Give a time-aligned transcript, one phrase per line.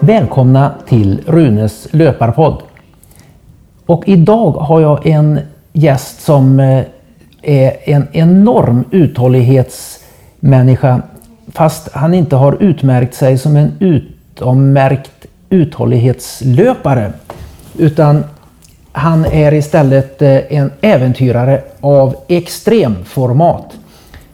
[0.00, 2.62] Välkomna till Runes löparpodd.
[3.86, 5.40] Och idag har jag en
[5.72, 6.84] gäst som eh,
[7.42, 11.02] är en enorm uthållighetsmänniska
[11.52, 17.12] fast han inte har utmärkt sig som en utommärkt uthållighetslöpare.
[17.78, 18.24] Utan
[18.92, 23.76] han är istället eh, en äventyrare av extremformat.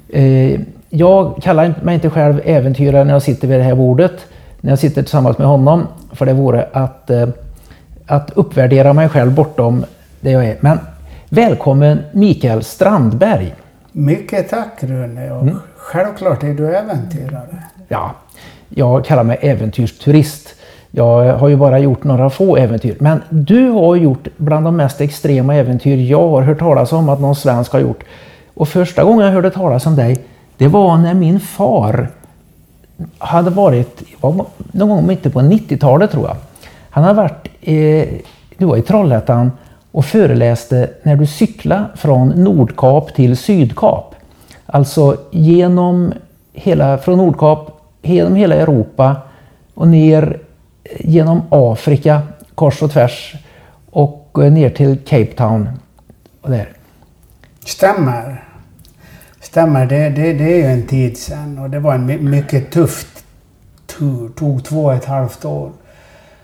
[0.09, 0.61] Eh,
[0.95, 4.13] jag kallar mig inte själv äventyrare när jag sitter vid det här bordet,
[4.61, 7.29] när jag sitter tillsammans med honom, för det vore att, eh,
[8.07, 9.85] att uppvärdera mig själv bortom
[10.21, 10.57] det jag är.
[10.61, 10.79] Men
[11.29, 13.55] välkommen Mikael Strandberg!
[13.93, 15.57] Mycket tack Rune och mm.
[15.77, 17.63] självklart är du äventyrare.
[17.89, 18.15] Ja,
[18.69, 20.55] jag kallar mig äventyrsturist.
[20.91, 22.97] Jag har ju bara gjort några få äventyr.
[23.01, 27.21] Men du har gjort bland de mest extrema äventyr jag har hört talas om att
[27.21, 28.05] någon svensk har gjort.
[28.55, 30.19] Och första gången jag hörde talas om dig,
[30.63, 32.09] det var när min far
[33.19, 36.37] hade varit, var någon gång mitt på 90-talet tror jag.
[36.91, 38.09] Han hade varit eh,
[38.59, 39.53] det var i Trollhättan
[39.93, 44.15] och föreläste när du cyklade från Nordkap till Sydkap.
[44.67, 46.13] Alltså genom
[46.53, 49.17] hela, från Nordkap, genom hela Europa
[49.75, 50.39] och ner
[50.85, 52.23] eh, genom Afrika
[52.55, 53.35] kors och tvärs
[53.91, 55.69] och eh, ner till Cape Town.
[56.41, 56.69] Och där.
[57.65, 58.42] Stämmer.
[59.53, 59.87] Stämmer.
[59.87, 63.23] Det, det, det är ju en tid sedan och det var en mycket tuff
[63.87, 64.29] tur.
[64.29, 65.71] Tog två och ett halvt år.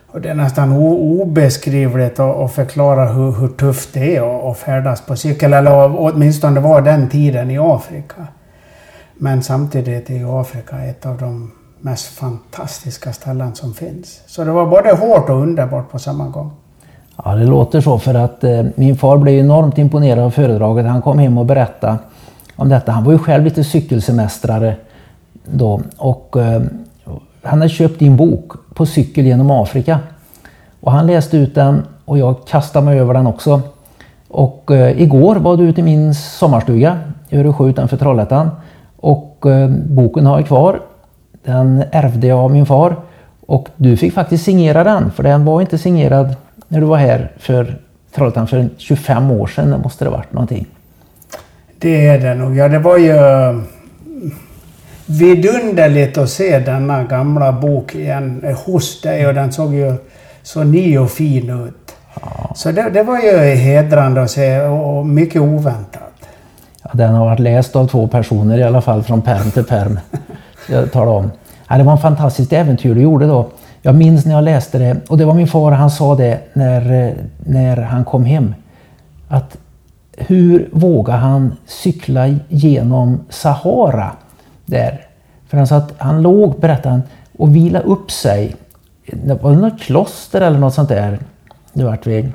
[0.07, 5.17] Och det är nästan obeskrivligt att, förklara hur, hur tufft det är att färdas på
[5.17, 5.53] cykel.
[5.53, 8.27] Eller åtminstone var den tiden i Afrika.
[9.15, 14.23] Men samtidigt är ju Afrika ett av de mest fantastiska ställen som finns.
[14.27, 16.51] Så det var både hårt och underbart på samma gång.
[17.25, 20.87] Ja, det låter så för att eh, min far blev enormt imponerad av föredraget.
[20.87, 21.99] Han kom hem och berättade
[22.59, 22.93] om detta.
[22.93, 24.77] Han var ju själv lite cykelsemestrare
[25.45, 26.63] då och eh,
[27.43, 29.99] han hade köpt din bok På cykel genom Afrika.
[30.81, 33.61] Och han läste ut den och jag kastade mig över den också.
[34.29, 36.99] Och eh, igår var du ute i min sommarstuga
[37.29, 38.51] i Öresjö utanför Trollhättan.
[38.97, 40.81] Och eh, boken har jag kvar
[41.45, 42.97] den ärvde jag av min far
[43.47, 46.35] och du fick faktiskt signera den för den var inte signerad
[46.69, 47.79] när du var här för
[48.15, 49.71] Trollhättan för 25 år sedan.
[49.71, 50.67] Det måste det varit någonting.
[51.79, 52.57] Det är det nog.
[52.57, 53.15] Ja, det var ju
[55.07, 59.95] vidunderligt att se denna gamla bok igen hos dig och den såg ju
[60.43, 61.97] så ny och fin ut.
[62.21, 62.53] Ja.
[62.55, 66.03] Så det, det, var ju hedrande att se och mycket oväntat.
[66.83, 70.01] Ja, den har varit läst av två personer i alla fall från perm till perm.
[70.69, 71.31] jag talade om.
[71.69, 73.49] Ja, det var en fantastiskt äventyr du gjorde då.
[73.83, 77.15] Jag minns när jag läste det och det var min far, han sa det när,
[77.39, 78.55] när han kom hem.
[79.29, 79.57] Att
[80.19, 84.11] hur vågar han cykla genom Sahara
[84.67, 85.07] där?
[85.49, 87.03] För han sa att han låg, berättade han,
[87.39, 88.57] och vila upp sig.
[89.07, 91.19] Det var något kloster eller något sånt där.
[91.73, 92.29] Det vart vi.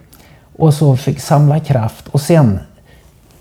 [0.58, 2.60] Och så fick samla kraft och sen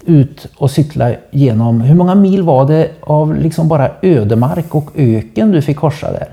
[0.07, 5.53] ut och cykla genom, hur många mil var det av liksom bara ödemark och öken
[5.53, 6.29] du fick korsa där?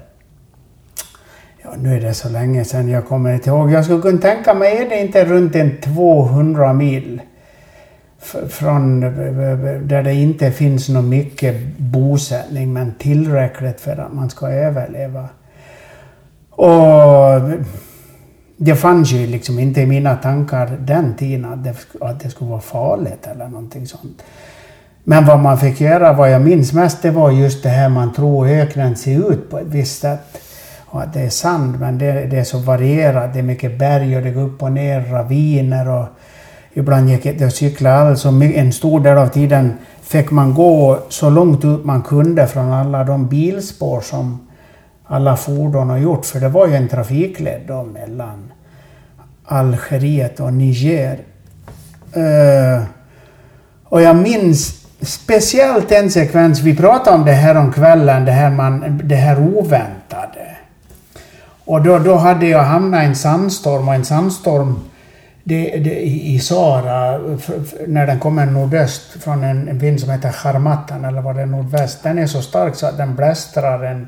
[1.63, 3.71] Ja, nu är det så länge sedan jag kommer inte ihåg.
[3.71, 7.21] Jag skulle kunna tänka mig, är det inte runt en 200 mil?
[8.49, 8.99] Från
[9.87, 15.29] där det inte finns någon mycket bosättning men tillräckligt för att man ska överleva.
[16.49, 17.41] Och
[18.57, 22.49] det fanns ju liksom inte i mina tankar den tiden att det, att det skulle
[22.49, 24.23] vara farligt eller någonting sånt.
[25.03, 28.13] Men vad man fick göra, vad jag minns mest, det var just det här man
[28.13, 30.41] tror öknen ser ut på ett visst sätt.
[30.85, 33.33] Och att det är sand, men det, det är så varierat.
[33.33, 36.05] Det är mycket berg och det går upp och ner, raviner och
[36.79, 38.25] ibland gick det att cykla alls.
[38.25, 43.03] En stor del av tiden fick man gå så långt ut man kunde från alla
[43.03, 44.47] de bilspår som
[45.05, 46.25] alla fordon har gjort.
[46.25, 48.51] För det var ju en trafikled då mellan
[49.45, 51.19] Algeriet och Niger.
[52.17, 52.83] Uh,
[53.83, 58.49] och jag minns speciellt en sekvens, vi pratade om det här om kvällen, det här,
[58.49, 60.57] man, det här oväntade.
[61.65, 64.79] Och då, då hade jag hamnat i en sandstorm och en sandstorm
[65.49, 67.17] det, det, i Sahara,
[67.87, 72.03] när den kommer nordöst från en, en vind som heter Charmatan, eller var det nordväst,
[72.03, 74.07] den är så stark så att den blästrar en,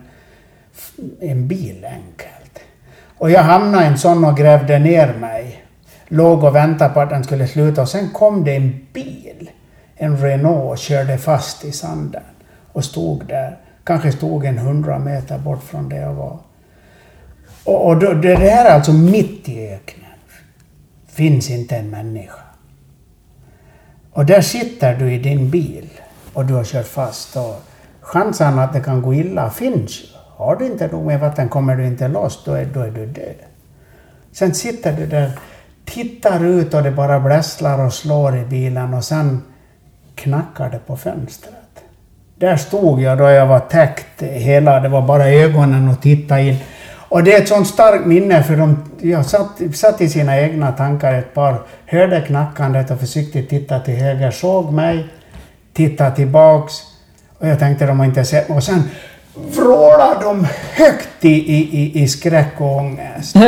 [1.21, 2.59] en bil enkelt.
[3.17, 5.63] Och jag hamnade i en sån och grävde ner mig.
[6.07, 9.49] Låg och väntade på att den skulle sluta och sen kom det en bil,
[9.95, 12.23] en Renault, och körde fast i sanden
[12.73, 13.57] och stod där.
[13.83, 16.37] Kanske stod en hundra meter bort från där jag var.
[17.63, 20.00] Och, och då, det här är alltså mitt i öknen.
[21.21, 22.39] Finns inte en människa.
[24.11, 25.89] Och där sitter du i din bil
[26.33, 27.61] och du har kört fast och
[28.01, 30.05] chansen att det kan gå illa finns ju.
[30.35, 33.05] Har du inte nog med vatten kommer du inte loss, då är, då är du
[33.05, 33.35] död.
[34.31, 35.31] Sen sitter du där,
[35.85, 39.41] tittar ut och det bara blästlar och slår i bilen och sen
[40.15, 41.83] knackar det på fönstret.
[42.35, 46.57] Där stod jag då jag var täckt hela, det var bara ögonen och titta in.
[47.11, 50.71] Och det är ett sånt starkt minne för de, jag satt, satt i sina egna
[50.71, 55.07] tankar ett par, hörde knackandet och försiktigt tittade till höger, såg mig,
[55.73, 56.73] tittade tillbaks
[57.39, 58.83] och jag tänkte de har inte sett Och sen
[59.33, 63.35] vrålade de högt i, i, i skräck och ångest.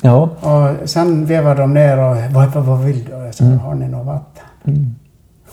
[0.00, 0.22] ja.
[0.22, 3.14] Och sen vevade de ner och vad, vad vill du?
[3.14, 3.58] Och jag sa, mm.
[3.58, 4.44] har ni något vatten?
[4.64, 4.94] Mm.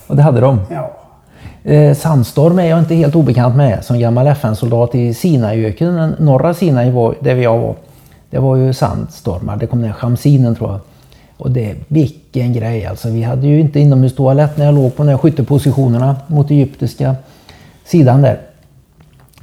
[0.07, 0.61] Och det hade de?
[0.69, 1.06] Ja.
[1.67, 3.85] Eh, sandstorm är jag inte helt obekant med.
[3.85, 7.75] Som gammal FN-soldat i Sinaiöknen, norra Sinai var, där jag var.
[8.29, 9.57] Det var ju sandstormar.
[9.57, 10.79] Det kom ner Shamsinen tror jag.
[11.37, 13.09] Och det, vilken grej alltså.
[13.09, 17.15] Vi hade ju inte inomhustoalett när jag låg på de här skyttepositionerna mot egyptiska
[17.85, 18.39] sidan där.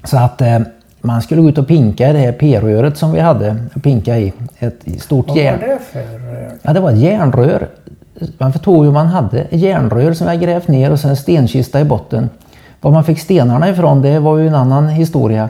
[0.04, 0.58] Så att eh,
[1.00, 3.56] man skulle gå ut och pinka i det här p-röret som vi hade.
[3.82, 4.32] Pinka i.
[4.58, 5.60] Ett stort järn.
[5.60, 6.52] Vad var det för rör?
[6.62, 7.68] Ja, det var ett järnrör
[8.38, 11.84] man förstod ju man hade järnrör som jag grävt ner och sen en stenkista i
[11.84, 12.30] botten.
[12.80, 15.48] Var man fick stenarna ifrån det var ju en annan historia.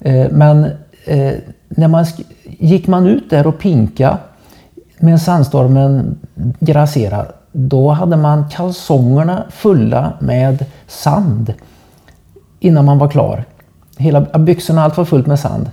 [0.00, 0.64] Eh, men
[1.04, 1.32] eh,
[1.68, 2.06] när man
[2.44, 4.18] gick man ut där och pinka
[4.98, 6.18] med sandstormen
[6.60, 11.54] grasserar, då hade man kalsongerna fulla med sand
[12.60, 13.44] innan man var klar.
[13.96, 15.70] Hela byxorna allt var fullt med sand.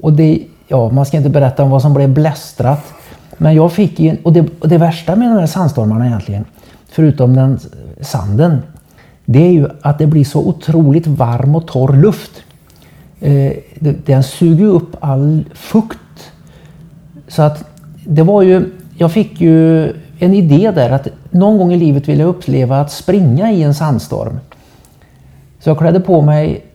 [0.00, 2.92] Och det, ja, man ska inte berätta om vad som blev blästrat.
[3.42, 6.44] Men jag fick ju, och det, och det värsta med de här sandstormarna egentligen,
[6.88, 7.58] förutom den
[8.00, 8.62] sanden,
[9.24, 12.30] det är ju att det blir så otroligt varm och torr luft.
[13.20, 16.32] Eh, den suger upp all fukt.
[17.28, 17.64] Så att
[18.06, 19.84] det var ju, jag fick ju
[20.18, 23.74] en idé där att någon gång i livet vill jag uppleva att springa i en
[23.74, 24.38] sandstorm.
[25.60, 26.66] Så jag klädde på mig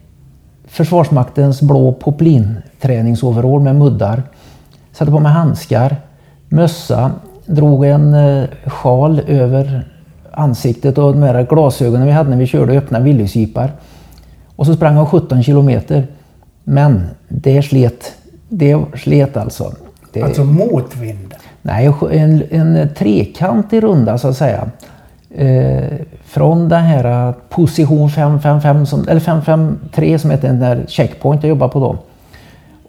[0.67, 4.23] Försvarsmaktens blå poplin träningsoverall med muddar.
[4.91, 5.95] Satte på mig handskar
[6.55, 7.11] mössa,
[7.45, 9.87] drog en eh, sjal över
[10.31, 13.71] ansiktet och de här glasögonen vi hade när vi körde öppna villisjeepar.
[14.55, 16.07] Och så sprang jag 17 kilometer.
[16.63, 18.13] Men det slet.
[18.49, 19.73] Det slet alltså.
[20.13, 21.39] Det, alltså mot vinden?
[21.61, 24.69] Nej, en, en trekantig runda så att säga.
[25.29, 25.93] Eh,
[26.25, 31.67] från den här position 555, som, eller 553 som heter den där checkpoint jag jobbar
[31.67, 31.97] på då.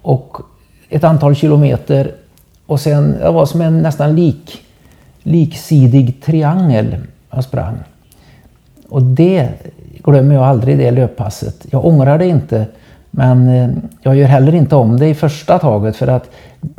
[0.03, 0.37] Och
[0.89, 2.13] ett antal kilometer
[2.67, 4.63] och sen, det var som en nästan lik,
[5.23, 6.97] liksidig triangel
[7.31, 7.75] jag sprang.
[8.89, 9.49] Och det
[10.05, 11.67] glömmer jag aldrig, det löppasset.
[11.71, 12.67] Jag ångrar det inte,
[13.11, 13.69] men eh,
[14.03, 16.31] jag gör heller inte om det i första taget för att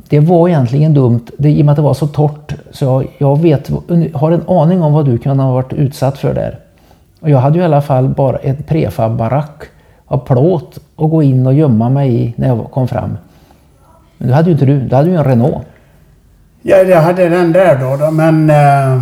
[0.10, 2.54] det var egentligen dumt det, i och med att det var så torrt.
[2.72, 3.72] Så jag, jag vet,
[4.14, 6.60] har en aning om vad du kan ha varit utsatt för där.
[7.20, 9.64] Och jag hade ju i alla fall bara en prefab-barack
[10.06, 13.18] av plåt att gå in och gömma mig i när jag kom fram.
[14.18, 15.64] Men det hade ju inte du, du hade ju en Renault.
[16.70, 19.02] Ja, jag hade den där då, då men Eh,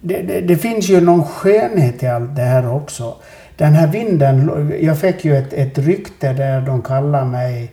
[0.00, 3.14] det, det, det, finns ju någon skönhet i allt det här också.
[3.56, 7.72] Den här vinden, jag fick ju ett, ett rykte där de kallade mig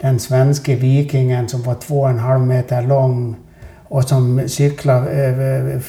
[0.00, 3.36] den svenske vikingen som var två och en halv meter lång
[3.88, 5.08] och som cyklade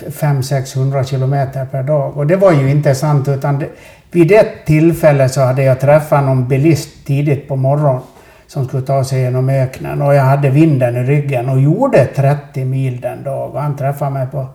[0.07, 2.17] 500-600 kilometer per dag.
[2.17, 3.67] Och det var ju inte sant utan det,
[4.11, 8.01] vid ett tillfälle så hade jag träffat någon bilist tidigt på morgonen
[8.47, 10.01] som skulle ta sig genom öknen.
[10.01, 13.51] Och jag hade vinden i ryggen och gjorde 30 mil den dagen.
[13.51, 14.47] Och han träffade mig på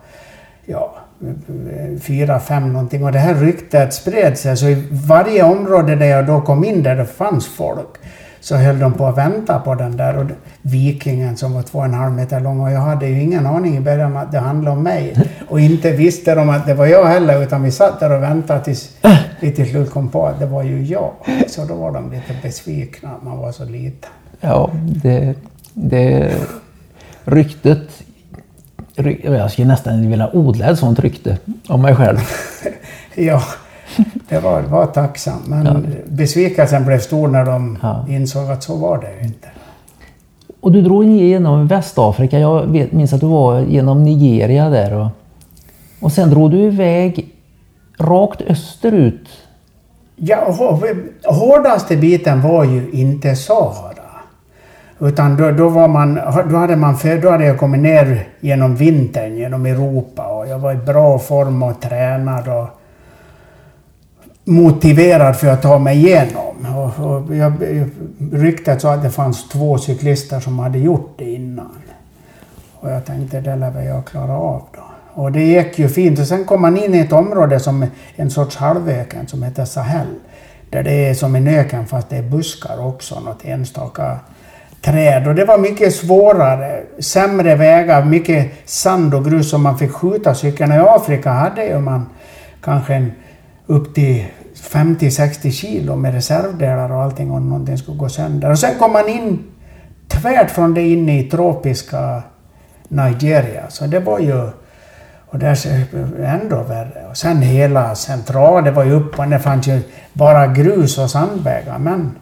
[0.65, 0.95] ja,
[2.01, 3.03] fyra, fem någonting.
[3.03, 4.57] Och det här ryktet spred sig.
[4.57, 7.97] Så i varje område där jag då kom in där det fanns folk
[8.43, 10.25] så höll de på att vänta på den där och
[10.61, 12.59] vikingen som var två och en halv meter lång.
[12.59, 15.15] Och jag hade ju ingen aning i början att det handlade om mig.
[15.49, 18.63] Och inte visste de att det var jag heller, utan vi satt där och väntade
[18.63, 18.97] tills
[19.39, 21.11] vi till slut kom på att det var ju jag.
[21.47, 24.09] Så då var de lite besvikna att man var så liten.
[24.41, 25.35] Ja, det,
[25.73, 26.33] det
[27.23, 28.03] ryktet
[29.23, 32.19] jag skulle nästan vilja odla ett sånt rykte om mig själv.
[33.15, 33.43] ja,
[34.29, 35.47] det var, var tacksamt.
[35.47, 35.75] Men ja.
[36.07, 38.05] besvikelsen blev stor när de ja.
[38.09, 39.47] insåg att så var det inte.
[40.61, 42.39] Och du drog genom Västafrika.
[42.39, 44.93] Jag vet, minns att du var genom Nigeria där.
[44.93, 45.07] Och,
[45.99, 47.33] och sen drog du iväg
[47.97, 49.27] rakt österut.
[50.15, 50.55] Ja,
[51.25, 53.93] hårdaste biten var ju inte Sahara.
[54.99, 58.75] Utan då, då, var man, då, hade man för, då hade jag kommit ner genom
[58.75, 62.47] vintern, genom Europa och jag var i bra form och tränad.
[62.47, 62.67] Och,
[64.43, 66.67] motiverad för att ta mig igenom.
[66.75, 67.53] Och, och jag,
[68.31, 71.77] ryktet sa att det fanns två cyklister som hade gjort det innan.
[72.79, 74.83] Och jag tänkte, det lär väl jag klara av då.
[75.13, 76.19] Och det gick ju fint.
[76.19, 77.85] Och sen kom man in i ett område som
[78.15, 80.07] en sorts halvöken som heter Sahel.
[80.69, 84.19] Där det är som en öken fast det är buskar också, något enstaka
[84.81, 85.27] träd.
[85.27, 90.35] Och det var mycket svårare, sämre vägar, mycket sand och grus som man fick skjuta
[90.35, 90.71] cykeln.
[90.71, 92.09] I Afrika hade ju man
[92.61, 93.11] kanske en,
[93.65, 98.51] upp till 50-60 kilo med reservdelar och allting om någonting skulle gå sönder.
[98.51, 99.43] Och sen kom man in
[100.07, 102.23] tvärt från det in i tropiska
[102.87, 103.69] Nigeria.
[103.69, 104.49] Så det var ju...
[105.25, 105.57] Och där
[106.25, 107.07] ändå värre.
[107.09, 109.81] Och sen hela central, det var ju upp och det fanns ju
[110.13, 111.79] bara grus och sandvägar.
[111.79, 112.15] Men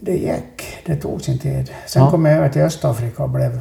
[0.00, 0.62] det gick.
[0.86, 1.70] Det tog sin tid.
[1.86, 2.10] Sen ja.
[2.10, 3.60] kom jag över till Östafrika och blev...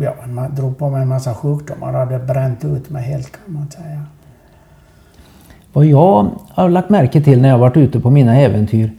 [0.00, 3.54] Ja, man drog på mig en massa sjukdomar och hade bränt ut mig helt kan
[3.54, 4.06] man säga.
[5.74, 8.92] Vad jag har lagt märke till när jag varit ute på mina äventyr,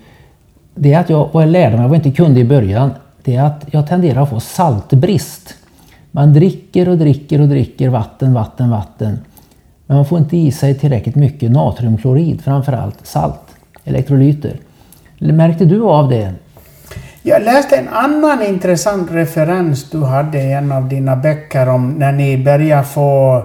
[0.75, 2.91] det är att jag, och jag lärde mig vad jag inte kunde i början,
[3.23, 5.53] det är att jag tenderar att få saltbrist.
[6.11, 9.19] Man dricker och dricker och dricker vatten, vatten, vatten.
[9.85, 14.59] Men man får inte i sig tillräckligt mycket natriumklorid, framförallt salt, elektrolyter.
[15.19, 16.33] Märkte du av det?
[17.21, 22.11] Jag läste en annan intressant referens du hade i en av dina böcker om när
[22.11, 23.43] ni börjar få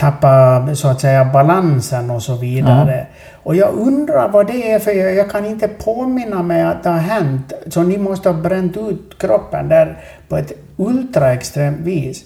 [0.00, 3.06] tappa så att säga balansen och så vidare.
[3.10, 3.30] Ja.
[3.42, 6.88] Och jag undrar vad det är för jag, jag kan inte påminna mig att det
[6.88, 7.52] har hänt.
[7.66, 12.24] Så ni måste ha bränt ut kroppen där på ett ultraextremt vis.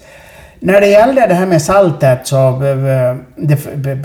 [0.61, 2.63] När det gällde det här med saltet så
[3.37, 3.99] det,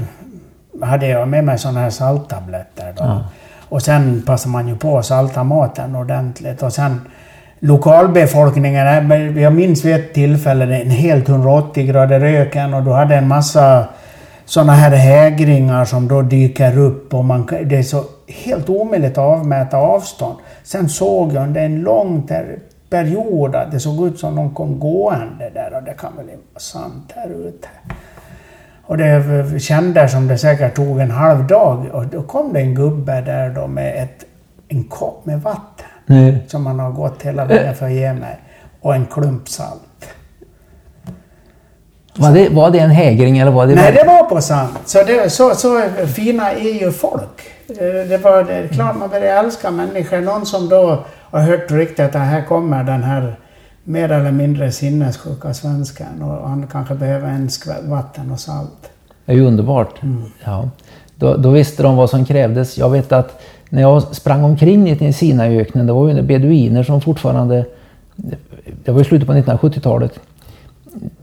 [0.81, 2.93] hade jag med mig sådana här salttabletter.
[2.97, 3.03] Då.
[3.03, 3.25] Ja.
[3.69, 6.63] Och sen passar man ju på att salta maten ordentligt.
[6.63, 7.01] Och sen
[7.60, 13.28] lokalbefolkningen, jag minns vid ett tillfälle en helt 180 grader öken och du hade en
[13.28, 13.88] massa
[14.46, 19.18] sådana här hägringar som då dyker upp och man, det är så helt omöjligt att
[19.18, 20.36] avmäta avstånd.
[20.63, 22.30] Sen såg jag under en lång
[22.89, 26.44] period att det såg ut som någon kom gående där och det kan väl inte
[26.54, 27.68] vara sant här ute.
[28.82, 32.75] Och det kändes som det säkert tog en halv dag och då kom det en
[32.75, 34.25] gubbe där då med ett,
[34.68, 35.88] en kopp med vatten.
[36.10, 36.44] Nej.
[36.48, 38.39] Som han har gått hela vägen för att ge mig.
[38.82, 39.82] Och en klump salt.
[42.16, 43.75] Var det, var det en hägring eller var det...
[43.75, 44.80] Nej, det var på sant.
[44.86, 45.82] Så, det, så, så
[46.16, 47.42] fina är ju folk.
[48.08, 50.22] Det var det, klart man börjar älska människor.
[50.22, 53.36] Någon som då har hört ryktet att här kommer den här
[53.84, 58.89] mer eller mindre sinnessjuka svensken och han kanske behöver en skvätt vatten och salt.
[59.25, 60.04] Det är ju underbart.
[60.04, 60.24] Mm.
[60.44, 60.70] Ja.
[61.16, 62.78] Då, då, visste de vad som krävdes.
[62.78, 67.65] Jag vet att när jag sprang omkring i Sinaiöknen, det var ju beduiner som fortfarande...
[68.83, 70.19] Det var i slutet på 1970-talet.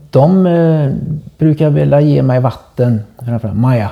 [0.09, 0.91] De eh,
[1.37, 3.91] brukar vilja ge mig vatten, framförallt Maja.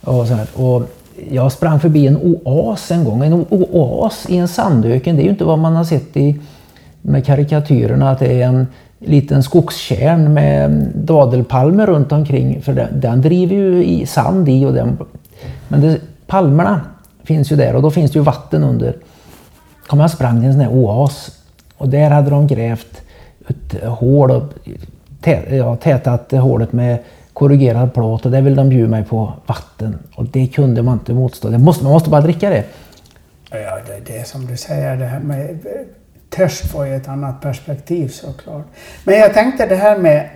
[0.00, 0.46] Och, så här.
[0.54, 0.90] och
[1.30, 3.24] jag sprang förbi en oas en gång.
[3.24, 6.36] En oas i en sandöken, det är ju inte vad man har sett i
[7.02, 8.66] med karikatyrerna att det är en
[8.98, 12.62] liten skogskärn med dadelpalmer runt omkring.
[12.62, 14.98] För den, den driver ju i sand i och den,
[15.68, 16.80] men det, palmerna
[17.30, 18.96] finns ju där och då finns det ju vatten under.
[19.86, 21.38] Kom jag sprang till en sån här oas
[21.76, 23.02] och där hade de grävt
[23.48, 24.42] ett hål och
[25.20, 26.98] tät, ja, tätat hålet med
[27.32, 29.98] korrugerad plåt och där ville de bjuda mig på vatten.
[30.14, 31.48] Och det kunde man inte motstå.
[31.48, 32.64] Det måste, man måste bara dricka det.
[33.50, 35.58] Ja, det är det som du säger, det här med
[36.30, 38.66] törst får ju ett annat perspektiv såklart.
[39.04, 40.28] Men jag tänkte det här med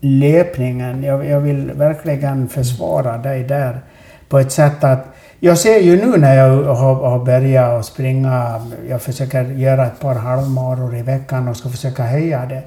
[0.00, 3.80] löpningen, jag, jag vill verkligen försvara dig där
[4.28, 5.06] på ett sätt att
[5.40, 10.14] jag ser ju nu när jag har, har börjat springa, jag försöker göra ett par
[10.14, 12.62] halvmaror i veckan och ska försöka höja det.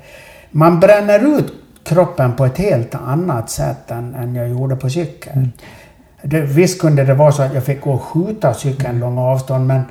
[0.51, 5.37] Man bränner ut kroppen på ett helt annat sätt än, än jag gjorde på cykeln.
[5.37, 5.51] Mm.
[6.23, 9.67] Det, visst kunde det vara så att jag fick gå och skjuta cykeln långa avstånd
[9.67, 9.81] men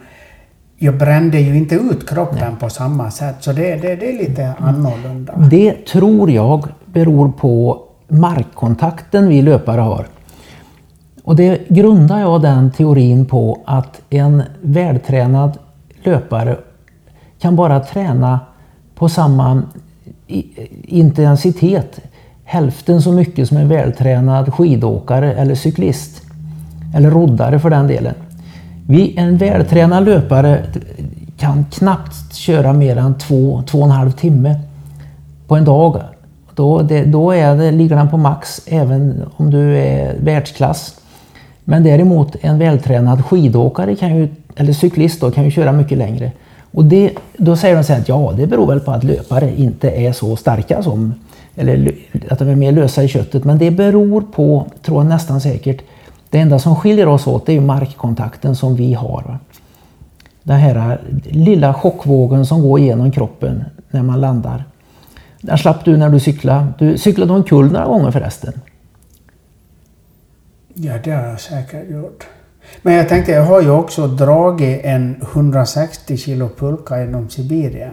[0.77, 2.61] jag brände ju inte ut kroppen Nej.
[2.61, 3.37] på samma sätt.
[3.41, 5.35] Så det, det, det är lite annorlunda.
[5.51, 10.07] Det tror jag beror på markkontakten vi löpare har.
[11.31, 15.59] Och det grundar jag den teorin på att en vältränad
[16.03, 16.57] löpare
[17.41, 18.41] kan bara träna
[18.95, 19.63] på samma
[20.83, 22.01] intensitet,
[22.45, 26.23] hälften så mycket som en vältränad skidåkare eller cyklist.
[26.95, 28.15] Eller roddare för den delen.
[28.87, 30.65] Vi, en vältränad löpare
[31.39, 34.61] kan knappt köra mer än två, två och en halv timme
[35.47, 36.03] på en dag.
[36.55, 41.00] Då, det, då är det, ligger den på max även om du är världsklass.
[41.71, 46.33] Men däremot en vältränad skidåkare kan ju, eller cyklist då, kan ju köra mycket längre.
[46.73, 49.53] Och det, då säger de så här att ja, det beror väl på att löpare
[49.57, 51.15] inte är så starka som,
[51.55, 51.95] eller
[52.31, 53.45] att de är mer lösa i köttet.
[53.45, 55.83] Men det beror på, tror jag nästan säkert,
[56.31, 59.39] det enda som skiljer oss åt är ju markkontakten som vi har.
[60.43, 64.65] Den här lilla chockvågen som går genom kroppen när man landar.
[65.41, 66.67] Den slapp du när du cyklade.
[66.79, 68.53] Du cyklade omkull några gånger förresten.
[70.75, 72.27] Ja, det har jag säkert gjort.
[72.83, 77.93] Men jag tänkte, jag har ju också dragit en 160 kilo pulka genom Sibirien.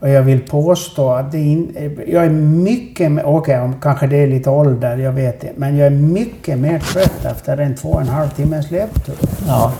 [0.00, 4.26] Och jag vill påstå att det in, jag är mycket, okej okay, kanske det är
[4.26, 8.00] lite ålder, jag vet inte, men jag är mycket mer trött efter en två och
[8.00, 9.14] en halv timmes löptur.
[9.46, 9.72] Ja.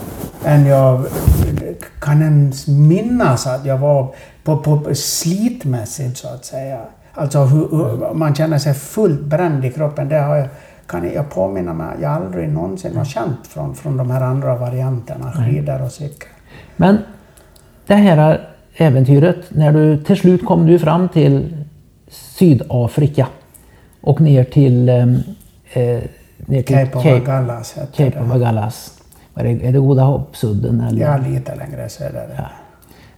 [0.45, 1.05] Än jag
[1.99, 6.79] kan ens minnas att jag var på, på slitmässigt så att säga.
[7.13, 10.09] Alltså hur, hur, man känner sig fullt bränd i kroppen.
[10.09, 10.47] Det har jag,
[10.87, 15.31] kan jag påminna mig jag aldrig någonsin har känt från, från de här andra varianterna,
[15.31, 16.29] skidor och cykel.
[16.75, 16.97] Men
[17.87, 21.65] det här äventyret, när du till slut kom du fram till
[22.07, 23.27] Sydafrika
[24.01, 25.03] och ner till, eh,
[25.73, 26.03] eh
[26.45, 27.75] ner till Cape, Cape of Agallas.
[27.95, 29.01] Cape of Agallas.
[29.35, 30.81] Är det, är det Goda Hoppsudden?
[30.81, 31.01] Eller?
[31.01, 32.33] Ja, lite längre söderut.
[32.37, 32.49] Ja,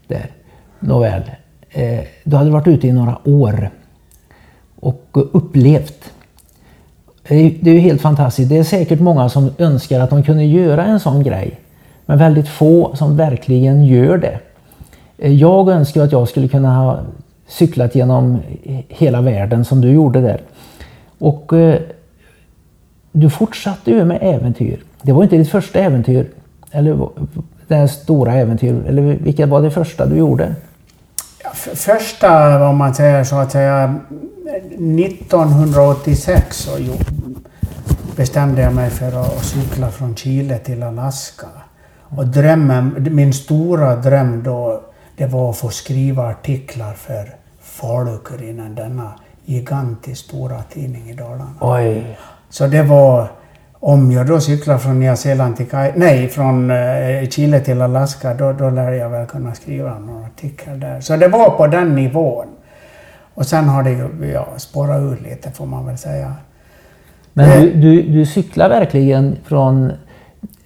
[0.07, 0.31] där.
[0.79, 1.31] Nåväl.
[1.69, 3.69] Eh, du hade varit ute i några år
[4.75, 6.13] och upplevt.
[7.29, 8.49] Det är ju helt fantastiskt.
[8.49, 11.59] Det är säkert många som önskar att de kunde göra en sån grej.
[12.05, 14.39] Men väldigt få som verkligen gör det.
[15.17, 16.99] Eh, jag önskar att jag skulle kunna ha
[17.47, 18.37] cyklat genom
[18.87, 20.41] hela världen som du gjorde där.
[21.19, 21.79] Och eh,
[23.11, 24.83] du fortsatte ju med äventyr.
[25.01, 26.27] Det var inte ditt första äventyr.
[26.71, 27.09] Eller
[27.67, 28.83] det här stora äventyr.
[28.87, 30.55] Eller vilket var det första du gjorde?
[31.75, 33.95] Första, om man säger så att säga,
[34.73, 36.71] 1986 så
[38.19, 41.47] bestämde jag mig för att cykla från Chile till Alaska.
[42.01, 44.81] Och drömmen, min stora dröm då
[45.17, 49.11] det var att få skriva artiklar för Falu-Kuriren, denna
[49.45, 51.53] gigantiskt stora tidning i Dalarna.
[51.61, 52.17] Oj.
[52.49, 53.27] Så det var,
[53.73, 58.53] om jag då cyklar från Nya Zeeland till nej, från eh, Chile till Alaska, då,
[58.53, 61.01] då lär jag väl kunna skriva någon artikel där.
[61.01, 62.47] Så det var på den nivån.
[63.33, 66.35] Och sen har det ju ja, spårat ut lite får man väl säga.
[67.39, 67.75] Men du, eh.
[67.75, 69.91] du, du cyklar verkligen från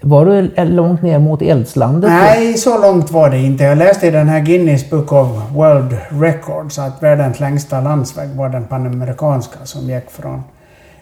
[0.01, 2.09] var du långt ner mot eldslandet?
[2.09, 3.63] Nej, så långt var det inte.
[3.63, 8.49] Jag läste i den här Guinness Book of World Records att världens längsta landsväg var
[8.49, 10.43] den panamerikanska som gick från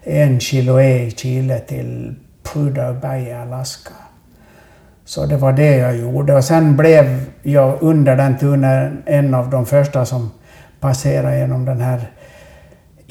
[0.03, 3.93] en Chiloé i Chile till Prudhoe Bay i Alaska.
[5.05, 6.35] Så det var det jag gjorde.
[6.35, 10.31] Och sen blev jag under den turen en av de första som
[10.79, 12.11] passerade genom den här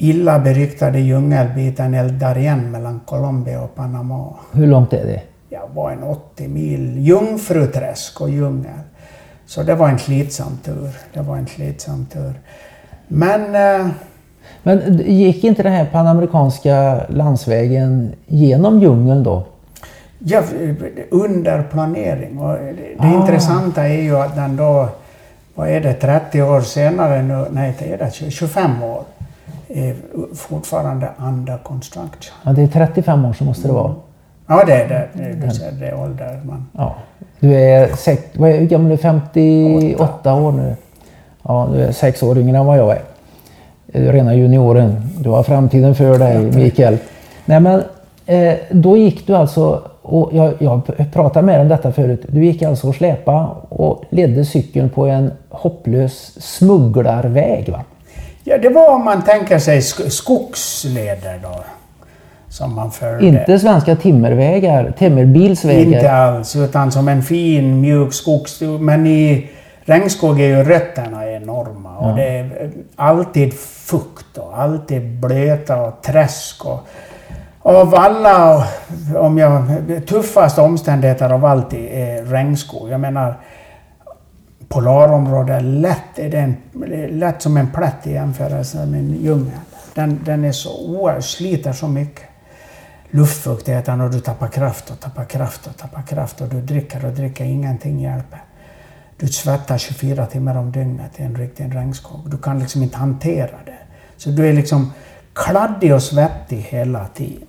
[0.01, 4.33] illa beryktade djungelbiten El Darien mellan Colombia och Panama.
[4.53, 5.21] Hur långt är det?
[5.51, 8.79] ja, var en 80 mil jungfruträsk och djungel.
[9.45, 10.89] Så det var en slitsam tur.
[11.13, 12.33] Det var en slitsam tur.
[13.07, 13.55] Men...
[13.55, 13.87] Eh,
[14.63, 19.43] Men gick inte den här panamerikanska landsvägen genom djungeln då?
[20.19, 20.41] Ja,
[21.11, 22.39] under planering.
[22.39, 23.21] Och det det ah.
[23.21, 24.89] intressanta är ju att den då,
[25.55, 29.03] vad är det, 30 år senare nu, nej det är det 25 år,
[29.73, 29.95] är
[30.35, 32.33] fortfarande under construction.
[32.43, 33.95] Ja, det är 35 år så måste det vara.
[34.47, 35.09] Ja, det är det.
[35.79, 36.65] Det är ålder man...
[36.77, 36.95] Ja.
[37.39, 39.01] Du är, sex, vad är, hur gammal är du?
[39.01, 40.75] 58 år nu.
[41.43, 43.01] Ja, du är sex år yngre än vad jag är.
[43.85, 45.09] Du är rena junioren.
[45.19, 46.97] Du har framtiden för dig, Mikael.
[47.45, 47.83] Nej, men
[48.25, 50.81] eh, då gick du alltså, och jag, jag
[51.13, 55.05] pratade med dig om detta förut, du gick alltså och släpa och ledde cykeln på
[55.05, 57.81] en hopplös smugglarväg va?
[58.43, 61.63] Ja, det var om man tänker sig skogsleder då
[62.49, 63.25] som man följde.
[63.25, 65.81] Inte svenska timmervägar, timmerbilsvägar?
[65.81, 68.61] Inte alls, utan som en fin mjuk skogs...
[68.61, 69.49] Men i
[69.85, 72.09] regnskog är ju rötterna enorma ja.
[72.09, 76.65] och det är alltid fukt och alltid blöta och träsk.
[76.65, 76.87] Och,
[77.61, 78.67] av alla,
[79.15, 79.63] om jag,
[80.07, 82.89] tuffaste omständigheter av allt är regnskog.
[82.89, 83.35] Jag menar,
[84.71, 86.55] Polarområde lätt, är det
[87.07, 89.59] lätt som en plätt i jämförelse med en djungel.
[89.93, 92.25] Den, den är så oerhört, sliter så mycket
[93.09, 97.11] luftfuktigheten och du tappar kraft och tappar kraft och tappar kraft och du dricker och
[97.11, 98.43] dricker, ingenting hjälper.
[99.17, 102.29] Du svettas 24 timmar om dygnet i en riktig regnskog.
[102.29, 103.77] Du kan liksom inte hantera det.
[104.17, 104.93] Så du är liksom
[105.33, 107.47] kladdig och svettig hela tiden.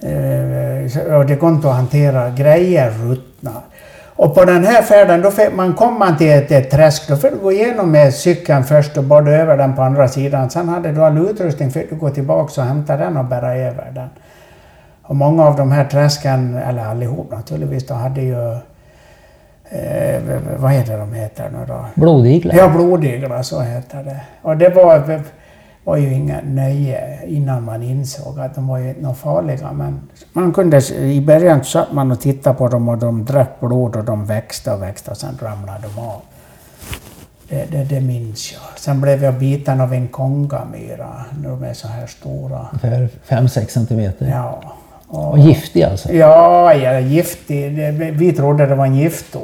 [0.00, 2.30] Eh, och det går inte att hantera.
[2.30, 3.62] Grejer ruttnar.
[4.18, 7.30] Och på den här färden, då man kommer man till ett, ett träsk, då får
[7.30, 10.50] du gå igenom med cykeln först och borra över den på andra sidan.
[10.50, 13.90] Sen hade du all utrustning för att gå tillbaka och hämta den och bära över
[13.94, 14.08] den.
[15.02, 18.58] Och många av de här träsken, eller allihop naturligtvis, de hade ju
[19.70, 20.20] Eh,
[20.56, 21.84] vad heter de heter nu då?
[21.94, 22.54] Blodiglar?
[22.54, 24.20] Ja, blodiglar, så heter det.
[24.42, 25.22] Och det var
[25.88, 29.72] var ju inga nöje innan man insåg att de var ju inte farliga.
[29.72, 30.00] Men
[30.32, 34.04] man kunde, I början satt man och tittade på dem och de drack blod och
[34.04, 36.20] de växte och växte och sen ramlade de av.
[37.48, 38.78] Det, det, det minns jag.
[38.78, 41.24] Sen blev jag biten av en kongamyra.
[41.44, 42.66] De är så här stora.
[42.72, 44.28] Ungefär 5-6 centimeter.
[44.28, 44.60] Ja.
[45.08, 46.12] Och giftig alltså?
[46.12, 47.92] Ja, ja giftig.
[48.12, 49.42] Vi trodde det var en giftorm.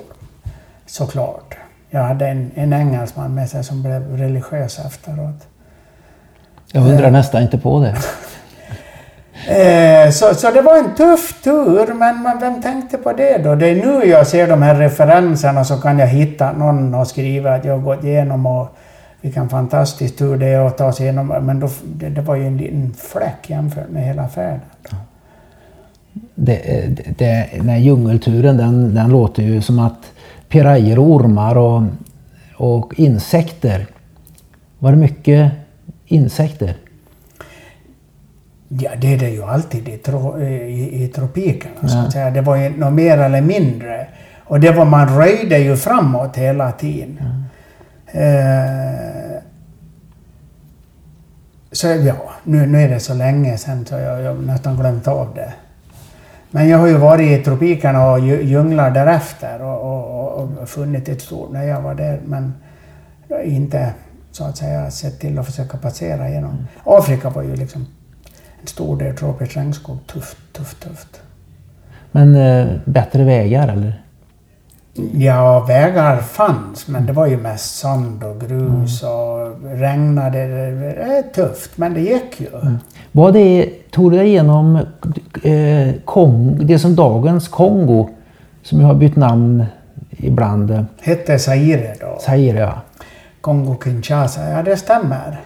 [0.87, 1.57] Såklart.
[1.91, 5.47] Jag hade en, en engelsman med sig som blev religiös efteråt.
[6.75, 7.97] Jag undrar nästan inte på det.
[9.49, 13.55] Eh, så, så det var en tuff tur, men, men vem tänkte på det då?
[13.55, 17.55] Det är nu jag ser de här referenserna så kan jag hitta någon och skriva
[17.55, 18.77] att jag har gått igenom och
[19.21, 21.27] vilken fantastisk tur det är att ta sig igenom.
[21.27, 24.61] Men då, det, det var ju en liten fläck jämfört med hela färden.
[26.35, 26.61] Det,
[26.97, 30.13] det, det, den här djungelturen den, den låter ju som att
[30.49, 31.83] pirajer och ormar och,
[32.57, 33.87] och insekter.
[34.79, 35.53] Var det mycket
[36.15, 36.77] insekter?
[38.69, 41.75] Ja, det är det ju alltid i, tro, i, i tropikerna.
[41.81, 41.89] Ja.
[41.89, 42.31] Så att säga.
[42.31, 44.07] Det var ju något mer eller mindre.
[44.45, 47.19] Och det var man röjde ju framåt hela tiden.
[48.13, 48.21] Ja.
[48.21, 49.41] Eh,
[51.73, 55.35] så ja, nu, nu är det så länge sedan så jag, jag nästan glömt av
[55.35, 55.53] det.
[56.51, 61.21] Men jag har ju varit i tropikerna och djunglar därefter och, och, och funnit ett
[61.21, 62.21] stort när jag var där.
[62.25, 62.55] Men
[63.45, 63.93] inte
[64.37, 66.51] så att säga sett till att försöka passera igenom.
[66.51, 66.65] Mm.
[66.85, 67.87] Afrika var ju liksom
[68.61, 69.99] en stor del tropisk regnskog.
[70.07, 71.21] Tufft, tufft, tufft.
[72.13, 74.03] Men eh, bättre vägar eller?
[75.13, 79.15] Ja, vägar fanns men det var ju mest sand och grus mm.
[79.15, 80.47] och regnade.
[80.47, 82.49] Det är tufft men det gick ju.
[82.63, 82.79] Mm.
[83.13, 84.77] Var det, tog du dig igenom
[85.43, 88.09] eh, Kongo, det som dagens Kongo
[88.63, 89.65] som ju har bytt namn
[90.11, 90.87] ibland?
[91.01, 92.19] Hette Zaire då.
[92.21, 92.83] Zaire ja.
[93.45, 95.41] Kongo-Kinshasa, ja det stämmer.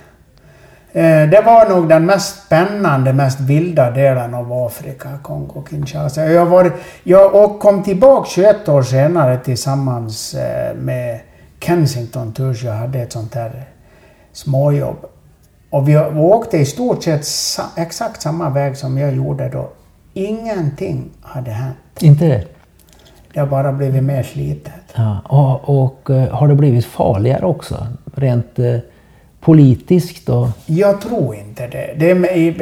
[0.93, 6.25] Eh, det var nog den mest spännande, mest vilda delen av Afrika, Kongo-Kinshasa.
[6.25, 11.21] Jag, var, jag kom tillbaka 21 år senare tillsammans eh, med
[11.61, 12.63] Kensington Tours.
[12.63, 13.65] Jag hade ett sånt här
[14.33, 15.07] småjobb.
[15.71, 17.27] Och vi åkte i stort sett
[17.77, 19.71] exakt samma väg som jag gjorde då.
[20.15, 21.77] Ingenting hade hänt.
[22.01, 22.45] Inte det?
[23.33, 24.73] Det har bara blivit mer slitet.
[24.95, 27.87] Ja, och, och eh, har det blivit farligare också?
[28.15, 28.77] Rent eh,
[29.41, 30.29] politiskt?
[30.29, 30.49] Och...
[30.67, 31.95] Jag tror inte det.
[31.97, 32.15] det.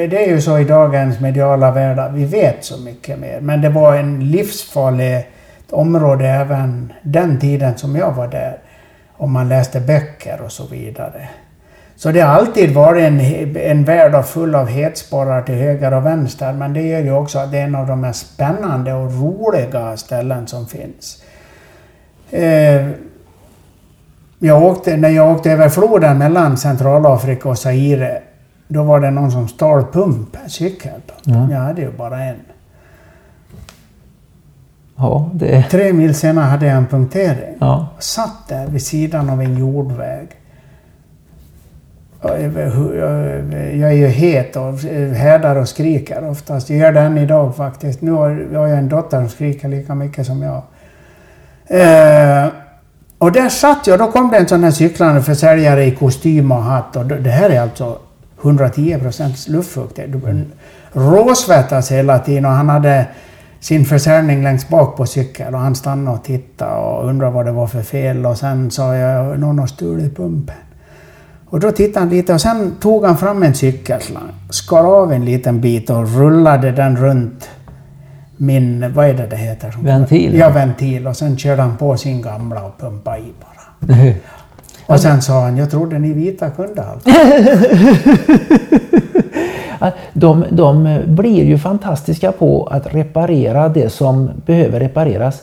[0.07, 3.41] Det är ju så i dagens mediala värld att vi vet så mycket mer.
[3.41, 5.27] Men det var en livsfarlig
[5.71, 8.59] område även den tiden som jag var där.
[9.19, 11.29] Om man läste böcker och så vidare.
[11.97, 13.21] Så det har alltid varit en,
[13.57, 16.53] en värld full av hetsporrar till höger och vänster.
[16.53, 19.97] Men det gör ju också att det är en av de mest spännande och roliga
[19.97, 21.23] ställen som finns.
[22.31, 22.89] Eh,
[24.39, 28.23] jag åkte, när jag åkte över floden mellan Centralafrika och Zaire,
[28.69, 31.01] då var det någon som stal pump, cykel.
[31.25, 31.49] Ja.
[31.51, 32.37] Jag hade ju bara en.
[34.97, 35.63] Ja, det...
[35.63, 37.55] Tre mil senare hade jag en punktering.
[37.61, 37.89] Ja.
[37.99, 40.29] Satt där vid sidan av en jordväg.
[42.23, 44.79] Jag är ju het och
[45.15, 46.71] härdar och skriker oftast.
[46.71, 48.03] Jag gör det än idag faktiskt.
[48.03, 50.63] Nu har jag en dotter som skriker lika mycket som jag.
[51.67, 52.47] Eh,
[53.19, 56.63] och där satt jag, då kom det en sån här cyklande försäljare i kostym och
[56.63, 56.97] hatt.
[56.97, 57.99] Och det här är alltså
[58.43, 60.45] 110 procents Mm.
[60.93, 63.07] Råsvettas hela tiden och han hade
[63.61, 67.53] sin försäljning längst bak på cykel och han stannade och tittade och undrade vad det
[67.53, 70.57] var för fel och sen sa jag någon har stulit pumpen.
[71.47, 75.25] Och då tittade han lite och sen tog han fram en cykelslang, skar av en
[75.25, 77.49] liten bit och rullade den runt
[78.37, 79.75] min, vad är det det heter?
[79.83, 80.35] Ventil?
[80.35, 81.07] Ja, ventil.
[81.07, 84.15] Och sen körde han på sin gamla och pumpade i bara.
[84.95, 87.05] och sen sa han, jag trodde ni vita kunde allt.
[90.13, 95.43] de, de blir ju fantastiska på att reparera det som behöver repareras.